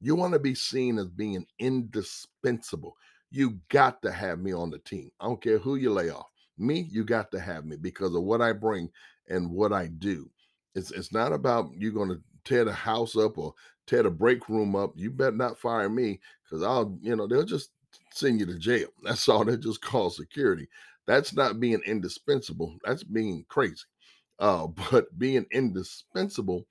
You 0.00 0.14
want 0.14 0.32
to 0.34 0.38
be 0.38 0.54
seen 0.54 0.98
as 0.98 1.08
being 1.08 1.46
indispensable 1.58 2.96
you 3.30 3.60
got 3.68 4.02
to 4.02 4.12
have 4.12 4.38
me 4.38 4.52
on 4.52 4.70
the 4.70 4.78
team. 4.78 5.10
I 5.20 5.26
don't 5.26 5.42
care 5.42 5.58
who 5.58 5.76
you 5.76 5.92
lay 5.92 6.10
off. 6.10 6.26
Me, 6.58 6.86
you 6.90 7.04
got 7.04 7.30
to 7.32 7.40
have 7.40 7.64
me 7.64 7.76
because 7.76 8.14
of 8.14 8.22
what 8.22 8.42
I 8.42 8.52
bring 8.52 8.90
and 9.28 9.50
what 9.50 9.72
I 9.72 9.86
do. 9.86 10.30
It's 10.74 10.90
it's 10.90 11.12
not 11.12 11.32
about 11.32 11.70
you 11.76 11.92
going 11.92 12.10
to 12.10 12.20
tear 12.44 12.64
the 12.64 12.72
house 12.72 13.16
up 13.16 13.38
or 13.38 13.54
tear 13.86 14.02
the 14.02 14.10
break 14.10 14.48
room 14.48 14.76
up. 14.76 14.92
You 14.94 15.10
better 15.10 15.36
not 15.36 15.58
fire 15.58 15.88
me 15.88 16.20
because 16.44 16.62
I'll, 16.62 16.96
you 17.00 17.16
know, 17.16 17.26
they'll 17.26 17.44
just 17.44 17.70
send 18.12 18.40
you 18.40 18.46
to 18.46 18.58
jail. 18.58 18.88
That's 19.04 19.28
all. 19.28 19.44
They 19.44 19.56
just 19.56 19.80
call 19.82 20.10
security. 20.10 20.68
That's 21.06 21.34
not 21.34 21.60
being 21.60 21.80
indispensable. 21.86 22.76
That's 22.84 23.02
being 23.04 23.44
crazy. 23.48 23.84
Uh, 24.38 24.66
but 24.90 25.18
being 25.18 25.46
indispensable 25.52 26.66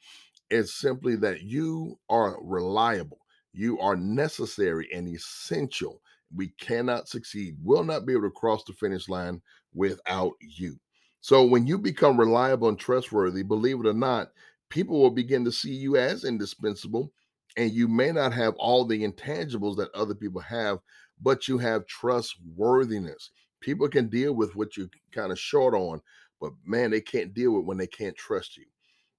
is 0.50 0.76
simply 0.76 1.15
that 1.17 1.41
you 1.41 2.00
are 2.10 2.38
reliable. 2.41 3.19
You 3.54 3.80
are 3.80 3.95
necessary 3.95 4.89
and 4.93 5.08
essential 5.08 6.02
we 6.36 6.50
cannot 6.60 7.08
succeed, 7.08 7.58
will 7.63 7.84
not 7.84 8.06
be 8.06 8.13
able 8.13 8.24
to 8.24 8.32
cross 8.32 8.63
the 8.63 8.74
finish 8.74 9.10
line 9.10 9.42
without 9.74 10.34
you. 10.39 10.80
So 11.22 11.46
when 11.46 11.68
you 11.68 11.78
become 11.78 12.20
reliable 12.20 12.70
and 12.70 12.80
trustworthy, 12.80 13.44
believe 13.44 13.80
it 13.80 13.88
or 13.88 13.94
not, 13.94 14.32
people 14.70 15.02
will 15.02 15.10
begin 15.10 15.44
to 15.46 15.52
see 15.52 15.74
you 15.74 15.98
as 15.98 16.24
indispensable. 16.24 17.12
And 17.58 17.72
you 17.72 17.88
may 17.88 18.12
not 18.12 18.32
have 18.34 18.54
all 18.58 18.86
the 18.86 19.06
intangibles 19.06 19.76
that 19.78 19.94
other 19.94 20.15
people 20.15 20.42
have, 20.42 20.80
but 21.22 21.48
you 21.48 21.58
have 21.58 21.88
trustworthiness. 21.88 23.32
People 23.60 23.89
can 23.89 24.08
deal 24.08 24.34
with 24.34 24.56
what 24.56 24.78
you're 24.78 24.89
kind 25.12 25.32
of 25.32 25.39
short 25.39 25.74
on, 25.74 26.02
but 26.39 26.54
man, 26.65 26.92
they 26.92 27.02
can't 27.02 27.34
deal 27.34 27.52
with 27.52 27.65
when 27.65 27.78
they 27.78 27.88
can't 27.88 28.15
trust 28.15 28.56
you. 28.56 28.65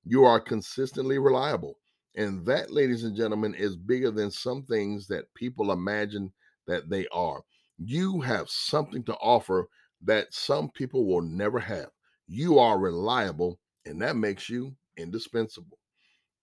You 0.05 0.25
are 0.25 0.41
consistently 0.41 1.19
reliable. 1.19 1.77
And 2.17 2.45
that, 2.47 2.71
ladies 2.71 3.05
and 3.05 3.15
gentlemen, 3.15 3.55
is 3.55 3.77
bigger 3.77 4.11
than 4.11 4.31
some 4.31 4.63
things 4.63 5.07
that 5.09 5.33
people 5.35 5.73
imagine 5.73 6.33
that 6.71 6.89
they 6.89 7.07
are. 7.09 7.43
You 7.79 8.21
have 8.21 8.49
something 8.49 9.03
to 9.05 9.15
offer 9.17 9.69
that 10.03 10.33
some 10.33 10.71
people 10.71 11.07
will 11.07 11.23
never 11.23 11.59
have. 11.59 11.91
You 12.27 12.59
are 12.59 12.79
reliable, 12.79 13.59
and 13.85 14.01
that 14.03 14.17
makes 14.17 14.49
you 14.49 14.75
indispensable. 14.97 15.79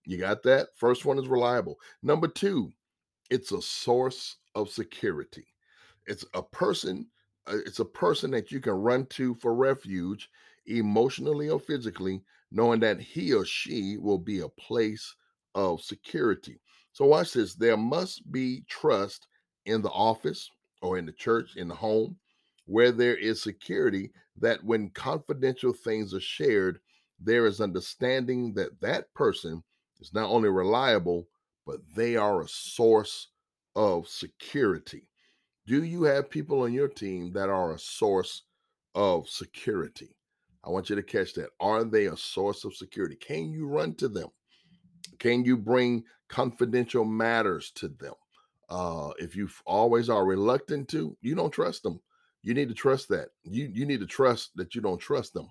You 0.04 0.18
got 0.18 0.42
that? 0.44 0.68
First 0.76 1.04
one 1.04 1.18
is 1.18 1.28
reliable. 1.28 1.76
Number 2.02 2.28
two, 2.28 2.72
it's 3.30 3.52
a 3.52 3.60
source 3.60 4.36
of 4.54 4.70
security. 4.70 5.46
It's 6.06 6.24
a 6.34 6.42
person, 6.42 7.06
uh, 7.46 7.58
it's 7.66 7.80
a 7.80 7.84
person 7.84 8.30
that 8.32 8.50
you 8.50 8.60
can 8.60 8.72
run 8.72 9.06
to 9.06 9.34
for 9.34 9.54
refuge 9.54 10.30
emotionally 10.66 11.48
or 11.50 11.60
physically, 11.60 12.22
knowing 12.50 12.80
that 12.80 13.00
he 13.00 13.32
or 13.32 13.44
she 13.44 13.98
will 13.98 14.18
be 14.18 14.40
a 14.40 14.48
place 14.48 15.14
of 15.54 15.82
security. 15.82 16.60
So, 16.92 17.04
watch 17.04 17.32
this. 17.32 17.54
There 17.54 17.76
must 17.76 18.30
be 18.32 18.64
trust 18.68 19.28
in 19.68 19.82
the 19.82 19.90
office 19.90 20.50
or 20.82 20.98
in 20.98 21.06
the 21.06 21.12
church, 21.12 21.56
in 21.56 21.68
the 21.68 21.74
home, 21.74 22.16
where 22.66 22.92
there 22.92 23.16
is 23.16 23.42
security, 23.42 24.10
that 24.36 24.62
when 24.64 24.90
confidential 24.90 25.72
things 25.72 26.14
are 26.14 26.20
shared, 26.20 26.80
there 27.20 27.46
is 27.46 27.60
understanding 27.60 28.54
that 28.54 28.80
that 28.80 29.12
person 29.14 29.62
is 30.00 30.12
not 30.14 30.30
only 30.30 30.48
reliable, 30.48 31.28
but 31.66 31.80
they 31.94 32.16
are 32.16 32.42
a 32.42 32.48
source 32.48 33.28
of 33.76 34.08
security. 34.08 35.08
Do 35.66 35.84
you 35.84 36.04
have 36.04 36.30
people 36.30 36.62
on 36.62 36.72
your 36.72 36.88
team 36.88 37.32
that 37.32 37.48
are 37.48 37.74
a 37.74 37.78
source 37.78 38.44
of 38.94 39.28
security? 39.28 40.14
I 40.64 40.70
want 40.70 40.88
you 40.90 40.96
to 40.96 41.02
catch 41.02 41.34
that. 41.34 41.50
Are 41.60 41.84
they 41.84 42.06
a 42.06 42.16
source 42.16 42.64
of 42.64 42.74
security? 42.74 43.16
Can 43.16 43.50
you 43.50 43.66
run 43.66 43.94
to 43.96 44.08
them? 44.08 44.28
Can 45.18 45.44
you 45.44 45.56
bring 45.56 46.04
confidential 46.28 47.04
matters 47.04 47.70
to 47.76 47.88
them? 47.88 48.14
Uh, 48.68 49.10
if 49.18 49.34
you 49.34 49.48
always 49.66 50.10
are 50.10 50.24
reluctant 50.26 50.88
to, 50.88 51.16
you 51.22 51.34
don't 51.34 51.52
trust 51.52 51.82
them. 51.82 52.00
You 52.42 52.54
need 52.54 52.68
to 52.68 52.74
trust 52.74 53.08
that. 53.08 53.28
You 53.44 53.70
you 53.72 53.86
need 53.86 54.00
to 54.00 54.06
trust 54.06 54.50
that 54.56 54.74
you 54.74 54.80
don't 54.80 54.98
trust 54.98 55.34
them. 55.34 55.50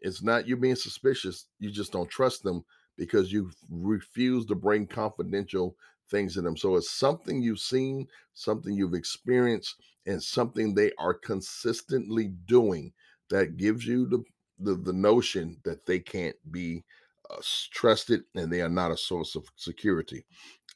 It's 0.00 0.22
not 0.22 0.46
you 0.46 0.56
being 0.56 0.76
suspicious. 0.76 1.46
You 1.58 1.70
just 1.70 1.92
don't 1.92 2.10
trust 2.10 2.42
them 2.42 2.64
because 2.96 3.32
you 3.32 3.50
refuse 3.70 4.46
to 4.46 4.54
bring 4.54 4.86
confidential 4.86 5.76
things 6.10 6.34
to 6.34 6.42
them. 6.42 6.56
So 6.56 6.76
it's 6.76 6.90
something 6.92 7.42
you've 7.42 7.60
seen, 7.60 8.06
something 8.34 8.74
you've 8.74 8.94
experienced, 8.94 9.76
and 10.06 10.22
something 10.22 10.74
they 10.74 10.92
are 10.98 11.14
consistently 11.14 12.28
doing 12.46 12.92
that 13.30 13.56
gives 13.56 13.86
you 13.86 14.06
the 14.06 14.22
the, 14.58 14.74
the 14.74 14.92
notion 14.92 15.58
that 15.64 15.84
they 15.84 15.98
can't 15.98 16.36
be 16.50 16.82
uh, 17.30 17.36
trusted 17.70 18.22
and 18.34 18.50
they 18.50 18.62
are 18.62 18.70
not 18.70 18.90
a 18.90 18.96
source 18.96 19.34
of 19.34 19.44
security. 19.56 20.24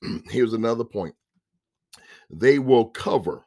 Here's 0.30 0.52
another 0.52 0.84
point. 0.84 1.14
They 2.30 2.58
will 2.58 2.86
cover. 2.86 3.44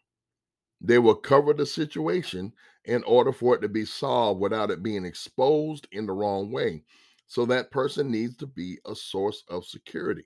They 0.82 1.00
will 1.00 1.16
cover 1.16 1.54
the 1.54 1.66
situation 1.66 2.54
in 2.86 3.04
order 3.04 3.32
for 3.32 3.56
it 3.56 3.62
to 3.62 3.70
be 3.70 3.86
solved 3.86 4.42
without 4.42 4.70
it 4.72 4.84
being 4.84 5.06
exposed 5.06 5.88
in 5.92 6.06
the 6.06 6.14
wrong 6.14 6.52
way. 6.52 6.84
So 7.28 7.46
that 7.46 7.72
person 7.72 8.12
needs 8.12 8.36
to 8.38 8.48
be 8.48 8.80
a 8.86 8.94
source 8.94 9.44
of 9.48 9.66
security. 9.66 10.26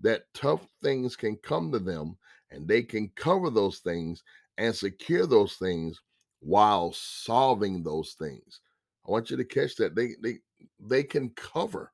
That 0.00 0.32
tough 0.32 0.68
things 0.82 1.16
can 1.16 1.36
come 1.36 1.72
to 1.72 1.78
them 1.78 2.16
and 2.50 2.68
they 2.68 2.82
can 2.82 3.10
cover 3.16 3.50
those 3.50 3.80
things 3.80 4.22
and 4.56 4.74
secure 4.74 5.26
those 5.26 5.54
things 5.54 6.00
while 6.40 6.92
solving 6.92 7.82
those 7.82 8.12
things. 8.12 8.60
I 9.06 9.10
want 9.10 9.30
you 9.30 9.36
to 9.36 9.44
catch 9.44 9.76
that. 9.76 9.94
They 9.94 10.14
they 10.22 10.38
they 10.80 11.02
can 11.02 11.30
cover. 11.30 11.92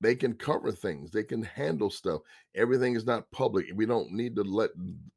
They 0.00 0.14
can 0.14 0.34
cover 0.34 0.72
things. 0.72 1.10
They 1.10 1.24
can 1.24 1.42
handle 1.42 1.90
stuff. 1.90 2.20
Everything 2.54 2.94
is 2.96 3.06
not 3.06 3.30
public. 3.30 3.66
We 3.74 3.86
don't 3.86 4.12
need 4.12 4.36
to 4.36 4.42
let 4.42 4.70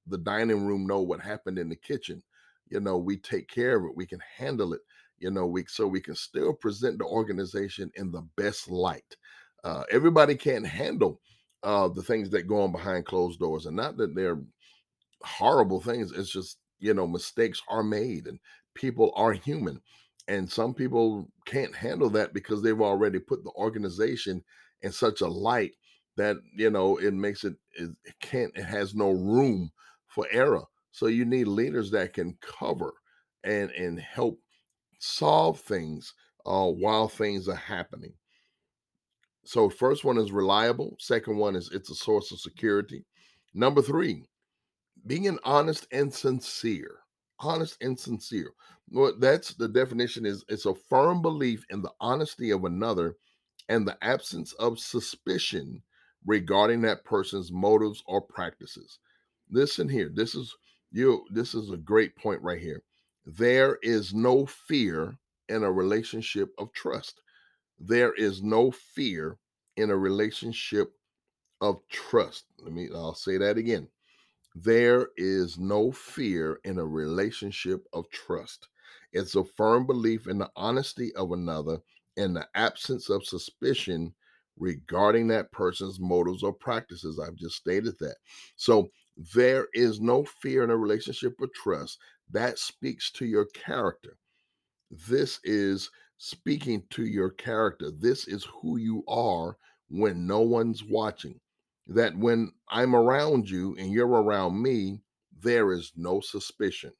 the 0.07 0.17
dining 0.17 0.65
room 0.65 0.87
know 0.87 1.01
what 1.01 1.19
happened 1.19 1.57
in 1.57 1.69
the 1.69 1.75
kitchen. 1.75 2.23
You 2.69 2.79
know, 2.79 2.97
we 2.97 3.17
take 3.17 3.49
care 3.49 3.77
of 3.77 3.85
it. 3.85 3.95
We 3.95 4.05
can 4.05 4.21
handle 4.37 4.73
it. 4.73 4.81
You 5.17 5.31
know, 5.31 5.47
we 5.47 5.65
so 5.67 5.85
we 5.85 5.99
can 5.99 6.15
still 6.15 6.53
present 6.53 6.97
the 6.99 7.05
organization 7.05 7.91
in 7.95 8.11
the 8.11 8.21
best 8.37 8.69
light. 8.69 9.17
Uh, 9.65 9.83
everybody 9.91 10.35
can't 10.35 10.65
handle 10.65 11.19
uh, 11.63 11.89
the 11.89 12.03
things 12.03 12.29
that 12.29 12.47
go 12.47 12.61
on 12.61 12.71
behind 12.71 13.05
closed 13.05 13.39
doors, 13.39 13.65
and 13.65 13.75
not 13.75 13.97
that 13.97 14.15
they're 14.15 14.39
horrible 15.23 15.81
things. 15.81 16.13
It's 16.13 16.31
just 16.31 16.59
you 16.79 16.93
know 16.93 17.05
mistakes 17.05 17.61
are 17.67 17.83
made, 17.83 18.27
and 18.27 18.39
people 18.75 19.11
are 19.15 19.33
human 19.33 19.81
and 20.29 20.49
some 20.49 20.75
people 20.75 21.27
can't 21.45 21.75
handle 21.75 22.09
that 22.11 22.33
because 22.33 22.61
they've 22.61 22.79
already 22.79 23.17
put 23.17 23.43
the 23.43 23.51
organization 23.55 24.43
in 24.81 24.91
such 24.91 25.21
a 25.21 25.27
light 25.27 25.73
that 26.17 26.37
you 26.55 26.69
know 26.69 26.97
it 26.97 27.13
makes 27.13 27.43
it 27.43 27.55
it, 27.73 27.91
can't 28.21 28.51
it 28.55 28.63
has 28.63 28.95
no 28.95 29.11
room 29.11 29.71
for 30.07 30.27
error. 30.31 30.63
So 30.91 31.07
you 31.07 31.25
need 31.25 31.47
leaders 31.47 31.91
that 31.91 32.13
can 32.13 32.37
cover 32.41 32.93
and 33.43 33.71
and 33.71 33.99
help 33.99 34.39
solve 34.99 35.59
things 35.61 36.13
uh, 36.45 36.67
while 36.67 37.07
things 37.07 37.47
are 37.47 37.55
happening. 37.55 38.13
So 39.45 39.69
first 39.69 40.03
one 40.03 40.17
is 40.17 40.31
reliable 40.31 40.95
second 40.99 41.37
one 41.37 41.55
is 41.55 41.69
it's 41.71 41.89
a 41.89 41.95
source 41.95 42.31
of 42.31 42.39
security. 42.39 43.05
Number 43.53 43.81
three 43.81 44.25
being 45.07 45.39
honest 45.43 45.87
and 45.91 46.13
sincere 46.13 46.99
honest 47.39 47.77
and 47.81 47.97
sincere. 47.97 48.51
Well, 48.91 49.13
that's 49.17 49.53
the 49.53 49.67
definition 49.67 50.25
is 50.25 50.43
it's 50.49 50.65
a 50.65 50.75
firm 50.75 51.21
belief 51.21 51.65
in 51.69 51.81
the 51.81 51.91
honesty 51.99 52.51
of 52.51 52.65
another 52.65 53.15
and 53.69 53.87
the 53.87 53.97
absence 54.03 54.53
of 54.53 54.79
suspicion 54.79 55.81
regarding 56.25 56.81
that 56.81 57.05
person's 57.05 57.51
motives 57.51 58.03
or 58.07 58.19
practices. 58.19 58.99
Listen 59.49 59.87
here. 59.87 60.09
This 60.13 60.35
is 60.35 60.53
you 60.91 61.23
this 61.31 61.53
is 61.53 61.71
a 61.71 61.77
great 61.77 62.15
point 62.15 62.41
right 62.41 62.59
here. 62.59 62.81
There 63.25 63.77
is 63.83 64.13
no 64.13 64.45
fear 64.45 65.17
in 65.47 65.63
a 65.63 65.71
relationship 65.71 66.49
of 66.57 66.73
trust. 66.73 67.21
There 67.79 68.13
is 68.15 68.43
no 68.43 68.71
fear 68.71 69.37
in 69.77 69.91
a 69.91 69.97
relationship 69.97 70.91
of 71.61 71.79
trust. 71.89 72.45
Let 72.59 72.73
me 72.73 72.89
I'll 72.93 73.13
say 73.13 73.37
that 73.37 73.57
again. 73.57 73.87
There 74.55 75.09
is 75.15 75.57
no 75.59 75.91
fear 75.91 76.59
in 76.63 76.79
a 76.79 76.85
relationship 76.85 77.85
of 77.93 78.09
trust. 78.09 78.67
It's 79.13 79.35
a 79.35 79.43
firm 79.43 79.85
belief 79.85 80.27
in 80.27 80.39
the 80.39 80.49
honesty 80.55 81.13
of 81.15 81.31
another 81.31 81.79
and 82.19 82.35
the 82.35 82.47
absence 82.55 83.09
of 83.09 83.25
suspicion 83.25 84.13
regarding 84.57 85.27
that 85.27 85.51
person's 85.51 85.99
motives 85.99 86.43
or 86.43 86.53
practices. 86.53 87.19
I've 87.19 87.35
just 87.35 87.55
stated 87.55 87.95
that. 87.99 88.17
So 88.55 88.89
there 89.33 89.67
is 89.73 90.01
no 90.01 90.25
fear 90.41 90.63
in 90.63 90.69
a 90.69 90.77
relationship 90.77 91.39
of 91.41 91.53
trust. 91.53 91.97
That 92.31 92.59
speaks 92.59 93.11
to 93.13 93.25
your 93.25 93.45
character. 93.47 94.17
This 95.07 95.39
is 95.43 95.89
speaking 96.17 96.83
to 96.91 97.05
your 97.05 97.31
character. 97.31 97.91
This 97.91 98.27
is 98.27 98.45
who 98.61 98.77
you 98.77 99.03
are 99.07 99.57
when 99.89 100.27
no 100.27 100.41
one's 100.41 100.83
watching 100.83 101.39
that 101.89 102.15
when 102.15 102.51
I'm 102.69 102.95
around 102.95 103.49
you 103.49 103.75
and 103.77 103.91
you're 103.91 104.07
around 104.07 104.61
me, 104.61 105.01
there 105.41 105.73
is 105.73 105.91
no 105.95 106.19
suspicion. 106.21 106.91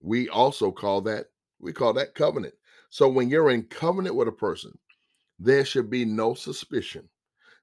We 0.00 0.28
also 0.28 0.72
call 0.72 1.00
that 1.02 1.26
we 1.60 1.72
call 1.72 1.92
that 1.94 2.14
covenant. 2.14 2.54
So 2.94 3.08
when 3.08 3.28
you're 3.28 3.50
in 3.50 3.64
covenant 3.64 4.14
with 4.14 4.28
a 4.28 4.30
person, 4.30 4.78
there 5.40 5.64
should 5.64 5.90
be 5.90 6.04
no 6.04 6.34
suspicion. 6.34 7.08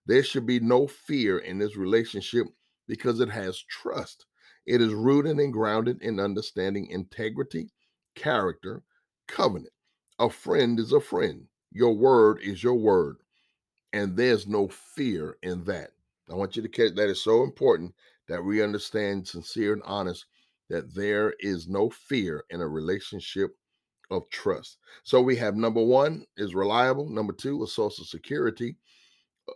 There 0.05 0.23
should 0.23 0.45
be 0.45 0.59
no 0.59 0.87
fear 0.87 1.37
in 1.37 1.57
this 1.57 1.77
relationship 1.77 2.47
because 2.85 3.21
it 3.21 3.29
has 3.29 3.63
trust. 3.69 4.25
It 4.65 4.81
is 4.81 4.93
rooted 4.93 5.39
and 5.39 5.53
grounded 5.53 6.01
in 6.01 6.19
understanding 6.19 6.87
integrity, 6.87 7.71
character, 8.13 8.83
covenant. 9.29 9.71
A 10.19 10.29
friend 10.29 10.77
is 10.77 10.91
a 10.91 10.99
friend. 10.99 11.47
Your 11.71 11.95
word 11.95 12.39
is 12.43 12.61
your 12.61 12.75
word. 12.75 13.15
And 13.93 14.17
there's 14.17 14.47
no 14.47 14.67
fear 14.67 15.37
in 15.43 15.63
that. 15.63 15.91
I 16.29 16.35
want 16.35 16.57
you 16.57 16.61
to 16.61 16.67
catch 16.67 16.93
that 16.95 17.07
is 17.07 17.23
so 17.23 17.43
important 17.43 17.95
that 18.27 18.43
we 18.43 18.61
understand 18.61 19.29
sincere 19.29 19.71
and 19.71 19.83
honest 19.85 20.25
that 20.69 20.93
there 20.93 21.35
is 21.39 21.69
no 21.69 21.89
fear 21.89 22.43
in 22.49 22.59
a 22.59 22.67
relationship 22.67 23.55
of 24.11 24.29
trust. 24.29 24.77
So 25.03 25.21
we 25.21 25.35
have 25.37 25.55
number 25.55 25.81
one 25.81 26.25
is 26.37 26.53
reliable, 26.53 27.09
number 27.09 27.33
two, 27.33 27.63
a 27.63 27.67
source 27.67 27.99
of 27.99 28.07
security, 28.07 28.75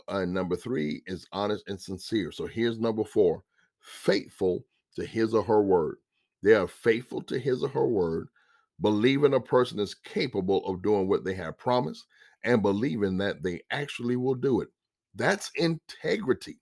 uh, 0.10 0.20
and 0.20 0.34
number 0.34 0.56
three 0.56 1.04
is 1.06 1.28
honest 1.32 1.66
and 1.68 1.80
sincere. 1.80 2.32
So 2.32 2.48
here's 2.48 2.80
number 2.80 3.04
four 3.04 3.44
faithful 3.82 4.66
to 4.96 5.06
his 5.06 5.34
or 5.34 5.44
her 5.44 5.62
word. 5.62 5.98
They 6.42 6.54
are 6.54 6.68
faithful 6.68 7.22
to 7.24 7.38
his 7.38 7.64
or 7.64 7.70
her 7.70 7.86
word, 7.86 8.30
believing 8.82 9.34
a 9.34 9.40
person 9.40 9.80
is 9.80 9.94
capable 9.94 10.66
of 10.66 10.82
doing 10.82 11.08
what 11.08 11.24
they 11.24 11.36
have 11.36 11.58
promised, 11.58 12.06
and 12.44 12.62
believing 12.62 13.18
that 13.18 13.44
they 13.44 13.62
actually 13.72 14.16
will 14.16 14.36
do 14.36 14.62
it. 14.62 14.70
That's 15.16 15.52
integrity 15.56 16.58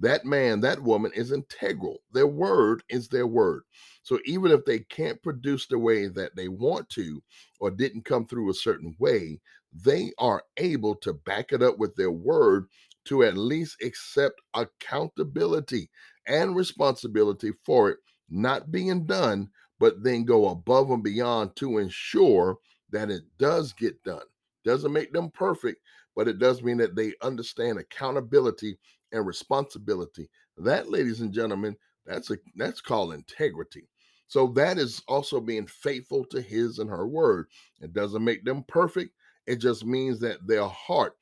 that 0.00 0.24
man, 0.24 0.60
that 0.60 0.82
woman 0.82 1.10
is 1.14 1.32
integral. 1.32 1.98
Their 2.12 2.26
word 2.26 2.82
is 2.88 3.08
their 3.08 3.26
word. 3.26 3.62
So 4.02 4.18
even 4.24 4.52
if 4.52 4.64
they 4.64 4.80
can't 4.80 5.22
produce 5.22 5.66
the 5.66 5.78
way 5.78 6.08
that 6.08 6.36
they 6.36 6.48
want 6.48 6.88
to 6.90 7.22
or 7.60 7.70
didn't 7.70 8.04
come 8.04 8.26
through 8.26 8.50
a 8.50 8.54
certain 8.54 8.94
way, 8.98 9.40
they 9.72 10.12
are 10.18 10.42
able 10.56 10.94
to 10.96 11.12
back 11.12 11.52
it 11.52 11.62
up 11.62 11.78
with 11.78 11.94
their 11.96 12.12
word 12.12 12.66
to 13.06 13.24
at 13.24 13.36
least 13.36 13.82
accept 13.82 14.40
accountability 14.54 15.90
and 16.26 16.54
responsibility 16.54 17.52
for 17.64 17.90
it 17.90 17.98
not 18.30 18.70
being 18.70 19.04
done, 19.06 19.48
but 19.78 20.02
then 20.02 20.24
go 20.24 20.48
above 20.48 20.90
and 20.90 21.02
beyond 21.02 21.54
to 21.56 21.78
ensure 21.78 22.58
that 22.90 23.10
it 23.10 23.22
does 23.38 23.72
get 23.72 24.02
done. 24.04 24.24
Doesn't 24.64 24.92
make 24.92 25.12
them 25.12 25.30
perfect, 25.30 25.80
but 26.14 26.28
it 26.28 26.38
does 26.38 26.62
mean 26.62 26.76
that 26.78 26.96
they 26.96 27.14
understand 27.22 27.78
accountability 27.78 28.78
and 29.12 29.26
responsibility. 29.26 30.28
That, 30.56 30.90
ladies 30.90 31.20
and 31.20 31.32
gentlemen, 31.32 31.76
that's 32.06 32.30
a 32.30 32.38
that's 32.56 32.80
called 32.80 33.12
integrity. 33.14 33.88
So 34.28 34.48
that 34.48 34.78
is 34.78 35.02
also 35.08 35.40
being 35.40 35.66
faithful 35.66 36.24
to 36.26 36.40
his 36.40 36.78
and 36.78 36.90
her 36.90 37.06
word. 37.06 37.46
It 37.80 37.92
doesn't 37.92 38.24
make 38.24 38.44
them 38.44 38.64
perfect. 38.68 39.14
It 39.46 39.56
just 39.56 39.86
means 39.86 40.20
that 40.20 40.46
their 40.46 40.66
heart, 40.66 41.16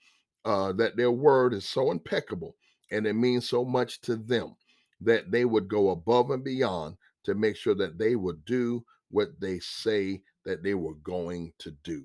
uh, 0.44 0.72
that 0.72 0.96
their 0.96 1.12
word 1.12 1.54
is 1.54 1.68
so 1.68 1.92
impeccable 1.92 2.56
and 2.90 3.06
it 3.06 3.14
means 3.14 3.48
so 3.48 3.64
much 3.64 4.00
to 4.02 4.16
them 4.16 4.56
that 5.00 5.30
they 5.30 5.44
would 5.44 5.68
go 5.68 5.90
above 5.90 6.30
and 6.30 6.42
beyond 6.42 6.96
to 7.24 7.34
make 7.34 7.56
sure 7.56 7.74
that 7.74 7.98
they 7.98 8.16
would 8.16 8.44
do 8.44 8.84
what 9.10 9.28
they 9.40 9.58
say 9.60 10.22
that 10.44 10.62
they 10.62 10.74
were 10.74 10.94
going 10.94 11.52
to 11.58 11.70
do. 11.84 12.04